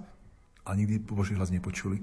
a 0.66 0.74
nikdy 0.74 0.98
Boží 1.02 1.34
hlas 1.38 1.50
nepočuli. 1.54 2.02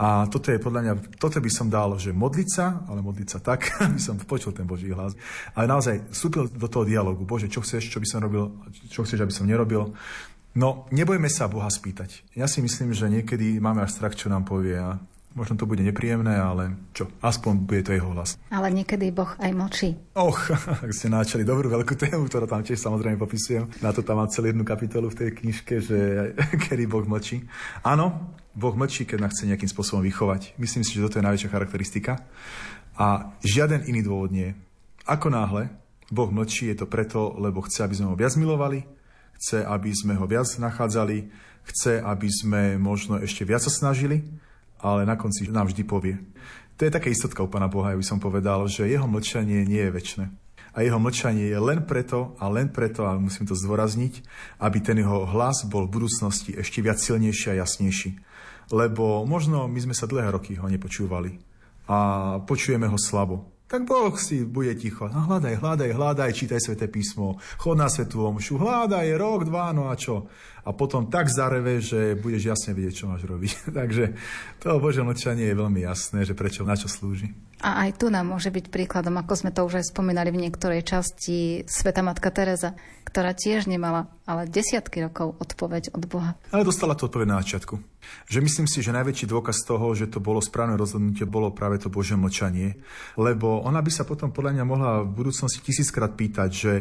A 0.00 0.24
toto 0.32 0.48
je 0.48 0.56
podľa 0.56 0.80
mňa, 0.80 0.92
toto 1.20 1.40
by 1.40 1.50
som 1.52 1.68
dal, 1.68 1.96
že 2.00 2.16
modliť 2.16 2.48
sa, 2.48 2.84
ale 2.88 3.04
modliť 3.04 3.28
sa 3.28 3.38
tak, 3.40 3.72
aby 3.84 4.00
som 4.00 4.20
počul 4.20 4.52
ten 4.52 4.64
Boží 4.64 4.88
hlas. 4.92 5.12
Ale 5.52 5.68
naozaj 5.68 6.12
vstúpil 6.12 6.48
do 6.52 6.68
toho 6.68 6.88
dialogu. 6.88 7.28
Bože, 7.28 7.52
čo 7.52 7.60
chceš, 7.60 7.88
čo 7.88 8.00
by 8.00 8.08
som 8.08 8.24
robil, 8.24 8.52
čo 8.88 9.04
chceš, 9.04 9.24
aby 9.24 9.32
som 9.32 9.44
nerobil. 9.44 9.92
No, 10.56 10.88
nebojme 10.88 11.28
sa 11.28 11.52
Boha 11.52 11.68
spýtať. 11.68 12.24
Ja 12.32 12.48
si 12.48 12.64
myslím, 12.64 12.96
že 12.96 13.12
niekedy 13.12 13.60
máme 13.60 13.84
až 13.84 14.00
strach, 14.00 14.16
čo 14.16 14.32
nám 14.32 14.48
povie 14.48 14.80
a 14.80 14.96
Možno 15.36 15.60
to 15.60 15.68
bude 15.68 15.84
nepríjemné, 15.84 16.40
ale 16.40 16.74
čo, 16.96 17.06
aspoň 17.20 17.68
bude 17.68 17.84
to 17.84 17.92
jeho 17.92 18.10
hlas. 18.16 18.40
Ale 18.48 18.72
niekedy 18.72 19.12
Boh 19.12 19.28
aj 19.36 19.52
močí. 19.52 19.88
Och, 20.16 20.40
ak 20.84 20.90
ste 20.90 21.12
náčali 21.12 21.44
dobrú 21.44 21.68
veľkú 21.68 21.94
tému, 21.94 22.26
ktorú 22.26 22.48
tam 22.48 22.64
tiež 22.64 22.80
samozrejme 22.80 23.20
popisujem. 23.20 23.68
Na 23.84 23.92
to 23.92 24.00
tam 24.00 24.18
mám 24.18 24.32
celú 24.32 24.50
jednu 24.50 24.64
kapitolu 24.64 25.12
v 25.12 25.18
tej 25.20 25.30
knižke, 25.36 25.74
že 25.84 25.98
kedy 26.66 26.88
Boh 26.88 27.04
mlčí. 27.04 27.44
Áno, 27.84 28.34
Boh 28.56 28.74
mlčí, 28.74 29.04
keď 29.04 29.28
nás 29.28 29.32
chce 29.36 29.52
nejakým 29.52 29.70
spôsobom 29.70 30.02
vychovať. 30.02 30.56
Myslím 30.56 30.82
si, 30.82 30.96
že 30.96 31.04
toto 31.04 31.20
je 31.20 31.26
najväčšia 31.28 31.52
charakteristika. 31.52 32.24
A 32.98 33.30
žiaden 33.44 33.86
iný 33.86 34.02
dôvod 34.02 34.34
nie. 34.34 34.56
Ako 35.06 35.30
náhle 35.30 35.70
Boh 36.08 36.32
mlčí, 36.32 36.72
je 36.72 36.82
to 36.82 36.86
preto, 36.88 37.36
lebo 37.36 37.60
chce, 37.62 37.84
aby 37.84 37.94
sme 37.94 38.10
ho 38.10 38.16
viac 38.16 38.32
milovali, 38.34 38.82
chce, 39.38 39.60
aby 39.62 39.92
sme 39.92 40.16
ho 40.16 40.24
viac 40.24 40.48
nachádzali, 40.56 41.30
chce, 41.68 42.00
aby 42.00 42.28
sme 42.32 42.62
možno 42.80 43.20
ešte 43.20 43.44
viac 43.44 43.60
sa 43.60 43.70
snažili, 43.70 44.24
ale 44.82 45.06
na 45.06 45.18
konci 45.18 45.46
nám 45.50 45.70
vždy 45.70 45.82
povie. 45.84 46.16
To 46.78 46.86
je 46.86 46.94
taká 46.94 47.10
istotka 47.10 47.42
u 47.42 47.50
Pána 47.50 47.66
Boha, 47.66 47.90
ja 47.90 47.98
by 47.98 48.06
som 48.06 48.22
povedal, 48.22 48.62
že 48.70 48.86
jeho 48.86 49.10
mlčanie 49.10 49.66
nie 49.66 49.82
je 49.82 49.90
väčšie. 49.90 50.24
A 50.78 50.86
jeho 50.86 51.02
mlčanie 51.02 51.50
je 51.50 51.58
len 51.58 51.82
preto 51.82 52.38
a 52.38 52.46
len 52.46 52.70
preto, 52.70 53.02
a 53.02 53.18
musím 53.18 53.50
to 53.50 53.58
zdôrazniť, 53.58 54.22
aby 54.62 54.78
ten 54.78 55.02
jeho 55.02 55.26
hlas 55.26 55.66
bol 55.66 55.90
v 55.90 55.98
budúcnosti 55.98 56.54
ešte 56.54 56.78
viac 56.78 57.02
silnejší 57.02 57.50
a 57.50 57.66
jasnejší. 57.66 58.14
Lebo 58.70 59.26
možno 59.26 59.66
my 59.66 59.80
sme 59.90 59.94
sa 59.96 60.06
dlhé 60.06 60.30
roky 60.30 60.54
ho 60.54 60.70
nepočúvali 60.70 61.42
a 61.90 61.98
počujeme 62.46 62.86
ho 62.86 62.94
slabo 62.94 63.57
tak 63.68 63.84
Boh 63.84 64.16
si 64.16 64.48
bude 64.48 64.72
ticho. 64.80 65.12
No 65.12 65.28
hľadaj, 65.28 65.60
hľadaj, 65.60 65.90
hľadaj, 65.92 66.32
čítaj 66.32 66.60
sveté 66.64 66.88
písmo, 66.88 67.36
chod 67.60 67.76
na 67.76 67.92
svetú 67.92 68.24
omšu, 68.24 68.56
hľadaj, 68.56 69.12
rok, 69.20 69.44
dva, 69.44 69.76
no 69.76 69.92
a 69.92 69.94
čo? 69.94 70.24
A 70.64 70.72
potom 70.72 71.12
tak 71.12 71.28
zareve, 71.28 71.84
že 71.84 72.16
budeš 72.16 72.48
jasne 72.56 72.72
vidieť, 72.72 72.94
čo 72.96 73.08
máš 73.12 73.28
robiť. 73.28 73.52
Takže 73.78 74.16
to 74.64 74.80
Bože 74.80 75.04
mlčanie 75.04 75.52
je 75.52 75.60
veľmi 75.60 75.84
jasné, 75.84 76.24
že 76.24 76.32
prečo, 76.32 76.64
na 76.64 76.80
čo 76.80 76.88
slúži. 76.88 77.47
A 77.58 77.86
aj 77.86 77.98
tu 77.98 78.06
nám 78.06 78.30
môže 78.30 78.54
byť 78.54 78.70
príkladom, 78.70 79.18
ako 79.18 79.34
sme 79.34 79.50
to 79.50 79.66
už 79.66 79.82
aj 79.82 79.90
spomínali 79.90 80.30
v 80.30 80.46
niektorej 80.46 80.86
časti, 80.86 81.66
Sveta 81.66 82.06
Matka 82.06 82.30
Teresa, 82.30 82.78
ktorá 83.02 83.34
tiež 83.34 83.66
nemala 83.66 84.06
ale 84.30 84.46
desiatky 84.46 85.02
rokov 85.02 85.34
odpoveď 85.42 85.90
od 85.96 86.04
Boha. 86.06 86.38
Ale 86.54 86.62
dostala 86.62 86.94
to 86.94 87.10
odpoveď 87.10 87.26
na 87.26 87.40
začiatku. 87.42 87.80
Že 88.30 88.38
myslím 88.46 88.66
si, 88.70 88.78
že 88.78 88.94
najväčší 88.94 89.26
dôkaz 89.26 89.66
toho, 89.66 89.90
že 89.96 90.06
to 90.06 90.22
bolo 90.22 90.38
správne 90.38 90.78
rozhodnutie, 90.78 91.26
bolo 91.26 91.50
práve 91.50 91.82
to 91.82 91.90
Bože 91.90 92.14
mlčanie. 92.14 92.78
Lebo 93.18 93.58
ona 93.66 93.82
by 93.82 93.90
sa 93.90 94.06
potom 94.06 94.30
podľa 94.30 94.60
mňa 94.60 94.64
mohla 94.64 94.92
v 95.02 95.10
budúcnosti 95.18 95.58
tisíckrát 95.58 96.14
pýtať, 96.14 96.50
že 96.54 96.72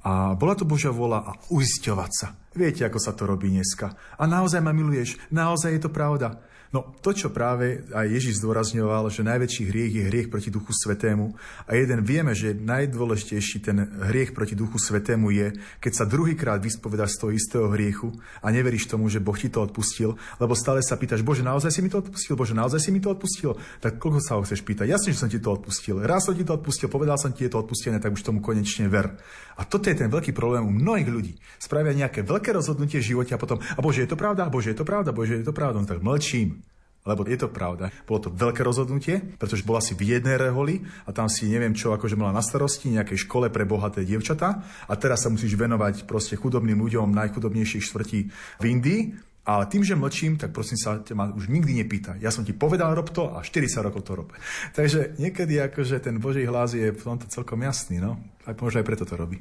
a 0.00 0.32
bola 0.32 0.56
to 0.56 0.64
Božia 0.64 0.88
vola 0.88 1.20
a 1.20 1.36
uisťovať 1.52 2.10
sa. 2.16 2.32
Viete, 2.56 2.88
ako 2.88 2.96
sa 2.96 3.12
to 3.12 3.28
robí 3.28 3.52
dneska. 3.52 3.92
A 4.16 4.24
naozaj 4.24 4.64
ma 4.64 4.72
miluješ, 4.72 5.20
naozaj 5.28 5.76
je 5.76 5.82
to 5.84 5.92
pravda. 5.92 6.40
No 6.70 6.86
to, 7.02 7.10
čo 7.10 7.34
práve 7.34 7.82
aj 7.90 8.06
Ježiš 8.06 8.38
zdôrazňoval, 8.38 9.10
že 9.10 9.26
najväčší 9.26 9.74
hriech 9.74 9.90
je 9.90 10.04
hriech 10.06 10.28
proti 10.30 10.54
Duchu 10.54 10.70
Svetému 10.70 11.34
a 11.66 11.74
jeden 11.74 12.06
vieme, 12.06 12.30
že 12.30 12.54
najdôležitejší 12.54 13.58
ten 13.58 13.90
hriech 14.06 14.30
proti 14.30 14.54
Duchu 14.54 14.78
Svetému 14.78 15.34
je, 15.34 15.50
keď 15.82 15.92
sa 15.98 16.06
druhýkrát 16.06 16.62
vyspovedáš 16.62 17.18
z 17.18 17.26
toho 17.26 17.34
istého 17.34 17.66
hriechu 17.74 18.14
a 18.38 18.54
neveríš 18.54 18.86
tomu, 18.86 19.10
že 19.10 19.18
Boh 19.18 19.34
ti 19.34 19.50
to 19.50 19.66
odpustil, 19.66 20.14
lebo 20.38 20.54
stále 20.54 20.78
sa 20.78 20.94
pýtaš, 20.94 21.26
Bože, 21.26 21.42
naozaj 21.42 21.74
si 21.74 21.82
mi 21.82 21.90
to 21.90 22.06
odpustil, 22.06 22.38
Bože, 22.38 22.54
naozaj 22.54 22.78
si 22.78 22.94
mi 22.94 23.02
to 23.02 23.10
odpustil, 23.10 23.58
tak 23.82 23.98
koľko 23.98 24.22
sa 24.22 24.38
ho 24.38 24.46
chceš 24.46 24.62
pýtať? 24.62 24.94
Jasne, 24.94 25.10
že 25.10 25.26
som 25.26 25.26
ti 25.26 25.42
to 25.42 25.50
odpustil. 25.50 25.98
Raz 26.06 26.30
som 26.30 26.38
ti 26.38 26.46
to 26.46 26.54
odpustil, 26.54 26.86
povedal 26.86 27.18
som 27.18 27.34
ti, 27.34 27.50
je 27.50 27.50
to 27.50 27.66
odpustené, 27.66 27.98
tak 27.98 28.14
už 28.14 28.22
tomu 28.22 28.38
konečne 28.38 28.86
ver. 28.86 29.18
A 29.60 29.68
toto 29.68 29.92
je 29.92 30.00
ten 30.00 30.08
veľký 30.08 30.32
problém 30.32 30.64
u 30.64 30.72
mnohých 30.72 31.08
ľudí. 31.12 31.32
Spravia 31.60 31.92
nejaké 31.92 32.24
veľké 32.24 32.56
rozhodnutie 32.56 33.04
v 33.04 33.12
živote 33.12 33.36
a 33.36 33.38
potom, 33.38 33.60
a 33.60 33.80
Bože, 33.84 34.08
je 34.08 34.08
to 34.08 34.16
pravda, 34.16 34.48
Bože, 34.48 34.72
je 34.72 34.78
to 34.80 34.88
pravda, 34.88 35.12
Bože, 35.12 35.36
je 35.36 35.44
to 35.44 35.52
pravda, 35.52 35.84
no 35.84 35.86
tak 35.86 36.00
mlčím. 36.00 36.64
Lebo 37.00 37.24
je 37.24 37.36
to 37.40 37.48
pravda. 37.48 37.88
Bolo 38.04 38.28
to 38.28 38.28
veľké 38.28 38.60
rozhodnutie, 38.60 39.24
pretože 39.40 39.64
bola 39.64 39.80
si 39.80 39.96
v 39.96 40.20
jednej 40.20 40.36
reholi 40.36 40.84
a 41.08 41.16
tam 41.16 41.32
si 41.32 41.48
neviem 41.48 41.72
čo, 41.72 41.96
akože 41.96 42.12
mala 42.12 42.36
na 42.36 42.44
starosti 42.44 42.92
nejakej 42.92 43.24
škole 43.24 43.48
pre 43.48 43.64
bohaté 43.64 44.04
dievčatá 44.04 44.60
a 44.84 44.92
teraz 45.00 45.24
sa 45.24 45.32
musíš 45.32 45.56
venovať 45.56 46.04
proste 46.04 46.36
chudobným 46.36 46.76
ľuďom 46.76 47.08
najchudobnejších 47.16 47.84
štvrtí 47.88 48.20
v 48.60 48.64
Indii 48.68 49.00
ale 49.44 49.64
tým, 49.66 49.82
že 49.82 49.96
mlčím, 49.96 50.36
tak 50.36 50.52
prosím 50.52 50.76
sa, 50.76 51.00
ťa 51.00 51.14
ma 51.16 51.32
už 51.32 51.48
nikdy 51.48 51.80
nepýta. 51.80 52.16
Ja 52.20 52.28
som 52.28 52.44
ti 52.44 52.52
povedal, 52.52 52.92
rob 52.92 53.08
to 53.10 53.32
a 53.32 53.40
40 53.40 53.86
rokov 53.86 54.02
to 54.04 54.12
rob. 54.14 54.28
Takže 54.78 55.16
niekedy 55.16 55.58
akože 55.60 56.00
ten 56.00 56.20
Boží 56.20 56.44
hlas 56.44 56.76
je 56.76 56.92
v 56.92 57.02
tomto 57.02 57.26
celkom 57.28 57.60
jasný, 57.64 57.98
no. 57.98 58.20
A 58.44 58.52
možno 58.56 58.84
aj 58.84 58.86
preto 58.86 59.04
to 59.08 59.16
robí. 59.16 59.40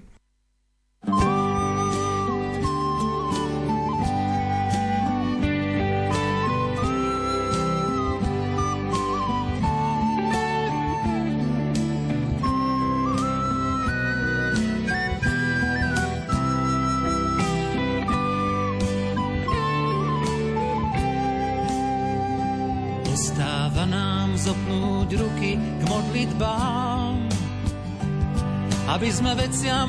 thank 0.99 1.23
you 1.23 1.38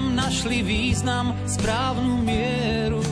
veciam 0.00 0.16
našli 0.16 0.62
význam, 0.64 1.36
správnu 1.44 2.24
mieru. 2.24 3.04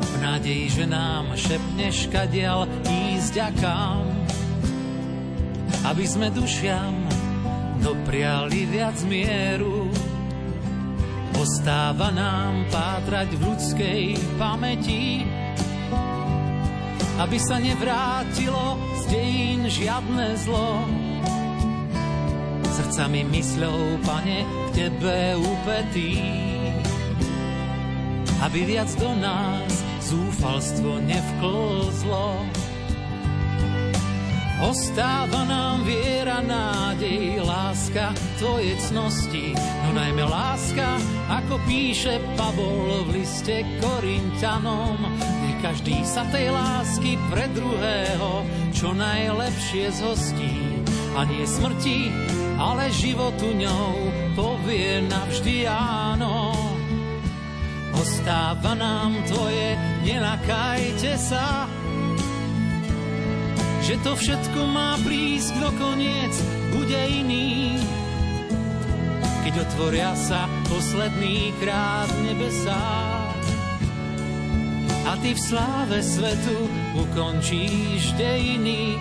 V 0.00 0.14
nádeji, 0.20 0.72
že 0.72 0.84
nám 0.88 1.36
šepneš 1.36 2.08
kadial 2.08 2.64
ísť 2.88 3.34
a 3.44 3.48
kam, 3.60 4.04
aby 5.84 6.04
sme 6.08 6.32
dušiam 6.32 6.96
dopriali 7.84 8.68
viac 8.68 8.96
mieru. 9.04 9.88
Ostáva 11.36 12.12
nám 12.12 12.68
pátrať 12.68 13.28
v 13.36 13.40
ľudskej 13.44 14.02
pamäti 14.36 15.24
aby 17.20 17.36
sa 17.36 17.60
nevrátilo 17.60 18.80
z 18.96 19.12
dejín 19.12 19.68
žiadne 19.68 20.40
zlo. 20.40 20.99
Srdcami 22.90 23.22
mysľou, 23.22 24.02
pane, 24.02 24.42
k 24.42 24.68
tebe 24.74 25.38
upetý, 25.38 26.18
aby 28.42 28.66
viac 28.66 28.90
do 28.98 29.14
nás 29.14 29.70
zúfalstvo 30.10 30.98
nevklzlo. 30.98 32.42
Ostáva 34.66 35.46
nám 35.46 35.86
viera, 35.86 36.42
nádej, 36.42 37.38
láska, 37.46 38.10
tvoje 38.42 38.74
cnosti, 38.82 39.54
no 39.86 39.94
najmä 39.94 40.26
láska, 40.26 40.98
ako 41.30 41.62
píše 41.70 42.18
Pavol 42.34 43.06
v 43.06 43.22
liste 43.22 43.62
Korintianom. 43.78 44.98
Nech 45.46 45.62
každý 45.62 46.02
sa 46.02 46.26
tej 46.34 46.50
lásky 46.50 47.14
pre 47.30 47.46
druhého 47.54 48.42
čo 48.74 48.90
najlepšie 48.90 49.94
zhostí. 49.94 50.82
A 51.14 51.22
nie 51.26 51.46
smrti, 51.46 52.10
ale 52.60 52.92
životu 52.92 53.56
ňou 53.56 53.96
povie 54.36 55.00
navždy 55.08 55.64
áno. 55.64 56.52
Ostáva 57.96 58.76
nám 58.76 59.16
tvoje, 59.24 59.80
nenakajte 60.04 61.16
sa, 61.16 61.64
že 63.80 63.96
to 64.04 64.12
všetko 64.12 64.60
má 64.68 65.00
prísť 65.00 65.56
do 65.56 65.70
koniec, 65.80 66.32
bude 66.76 67.00
iný. 67.00 67.80
Keď 69.40 69.54
otvoria 69.66 70.12
sa 70.14 70.44
posledný 70.68 71.56
krát 71.58 72.12
nebesá 72.22 72.84
a 75.10 75.16
ty 75.18 75.34
v 75.34 75.40
sláve 75.40 75.98
svetu 76.04 76.70
ukončíš 76.94 78.14
dejiny. 78.14 78.94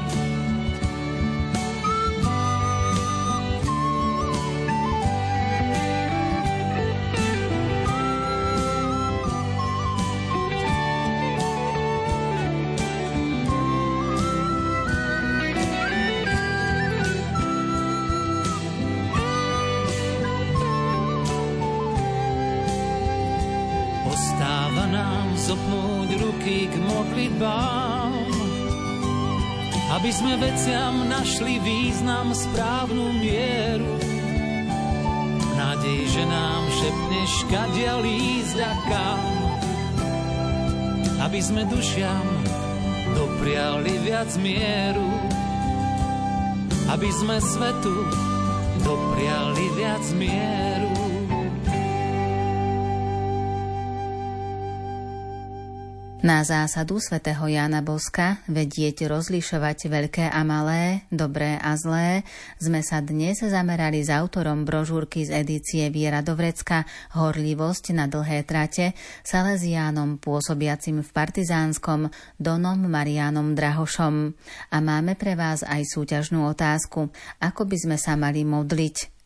Aby 30.00 30.10
sme 30.16 30.40
veciam 30.40 31.06
našli 31.06 31.60
význam, 31.60 32.32
správnu 32.32 33.14
mieru. 33.20 33.94
Nádej, 35.60 36.00
že 36.08 36.24
nám 36.24 36.64
šepneš, 36.72 37.34
kadia 37.52 38.00
lísť 38.00 38.58
a 38.64 38.74
kam. 38.88 39.22
Aby 41.20 41.40
sme 41.44 41.68
dušiam 41.68 42.26
dopriali 43.14 43.94
viac 44.08 44.32
mieru. 44.40 45.10
Aby 46.90 47.10
sme 47.12 47.38
svetu 47.44 47.96
dopriali 48.88 49.66
viac 49.78 50.06
mieru. 50.16 50.89
Na 56.30 56.46
zásadu 56.46 57.02
svätého 57.02 57.42
Jána 57.50 57.82
Boska 57.82 58.38
vedieť 58.46 59.10
rozlišovať 59.10 59.90
veľké 59.90 60.26
a 60.30 60.46
malé, 60.46 61.02
dobré 61.10 61.58
a 61.58 61.74
zlé 61.74 62.22
sme 62.62 62.86
sa 62.86 63.02
dnes 63.02 63.42
zamerali 63.42 64.06
s 64.06 64.14
autorom 64.14 64.62
brožúrky 64.62 65.26
z 65.26 65.42
edície 65.42 65.90
Viera 65.90 66.22
Dovrecka 66.22 66.86
Horlivosť 67.18 67.98
na 67.98 68.06
dlhé 68.06 68.46
trate 68.46 68.94
Salesiánom 69.26 70.22
pôsobiacim 70.22 71.02
v 71.02 71.10
Partizánskom 71.10 72.14
Donom 72.38 72.78
Marianom 72.78 73.58
Drahošom. 73.58 74.30
A 74.70 74.78
máme 74.86 75.18
pre 75.18 75.34
vás 75.34 75.66
aj 75.66 75.82
súťažnú 75.82 76.46
otázku, 76.46 77.10
ako 77.42 77.66
by 77.66 77.78
sme 77.90 77.98
sa 77.98 78.14
mali 78.14 78.46
modliť 78.46 79.19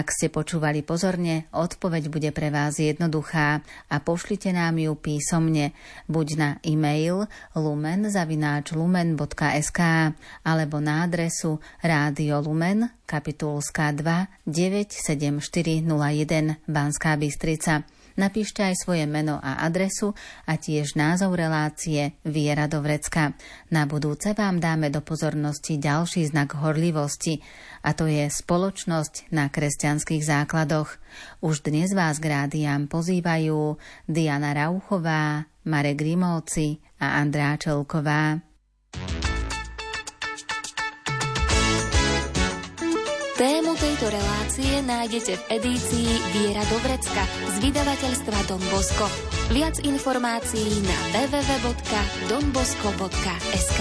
ak 0.00 0.16
ste 0.16 0.32
počúvali 0.32 0.80
pozorne, 0.80 1.44
odpoveď 1.52 2.08
bude 2.08 2.32
pre 2.32 2.48
vás 2.48 2.80
jednoduchá 2.80 3.60
a 3.92 4.00
pošlite 4.00 4.48
nám 4.48 4.80
ju 4.80 4.96
písomne 4.96 5.76
buď 6.08 6.28
na 6.40 6.56
e-mail 6.64 7.28
lumen.lumen.sk 7.52 9.80
alebo 10.40 10.80
na 10.80 11.04
adresu 11.04 11.60
Rádio 11.84 12.40
Lumen, 12.40 12.88
kapitulská 13.04 13.92
2 13.92 14.48
97401 14.48 15.84
Banská 16.64 17.20
Bystrica. 17.20 17.99
Napíšte 18.20 18.60
aj 18.60 18.76
svoje 18.76 19.08
meno 19.08 19.40
a 19.40 19.64
adresu 19.64 20.12
a 20.44 20.60
tiež 20.60 20.92
názov 20.92 21.40
relácie 21.40 22.20
Viera 22.20 22.68
do 22.68 22.84
vrecka. 22.84 23.32
Na 23.72 23.88
budúce 23.88 24.36
vám 24.36 24.60
dáme 24.60 24.92
do 24.92 25.00
pozornosti 25.00 25.80
ďalší 25.80 26.28
znak 26.28 26.52
horlivosti 26.60 27.40
a 27.80 27.96
to 27.96 28.04
je 28.04 28.28
spoločnosť 28.28 29.32
na 29.32 29.48
kresťanských 29.48 30.20
základoch. 30.20 31.00
Už 31.40 31.64
dnes 31.64 31.96
vás 31.96 32.20
k 32.20 32.28
rádiám 32.28 32.92
pozývajú 32.92 33.80
Diana 34.04 34.52
Rauchová, 34.52 35.48
Marek 35.64 36.04
Grimovci 36.04 36.76
a 37.00 37.24
Andrá 37.24 37.56
Čelková. 37.56 38.36
Tejto 44.00 44.16
relácie 44.16 44.80
nájdete 44.80 45.36
v 45.36 45.60
edícii 45.60 46.08
Viera 46.32 46.64
Dobrecka 46.72 47.20
z 47.52 47.60
vydavateľstva 47.60 48.48
Don 48.48 48.64
Bosco. 48.72 49.04
Viac 49.52 49.76
informácií 49.84 50.80
na 50.88 50.96
www.donbosco.sk 51.12 53.80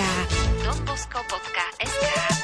donbosco.sk 0.67 2.38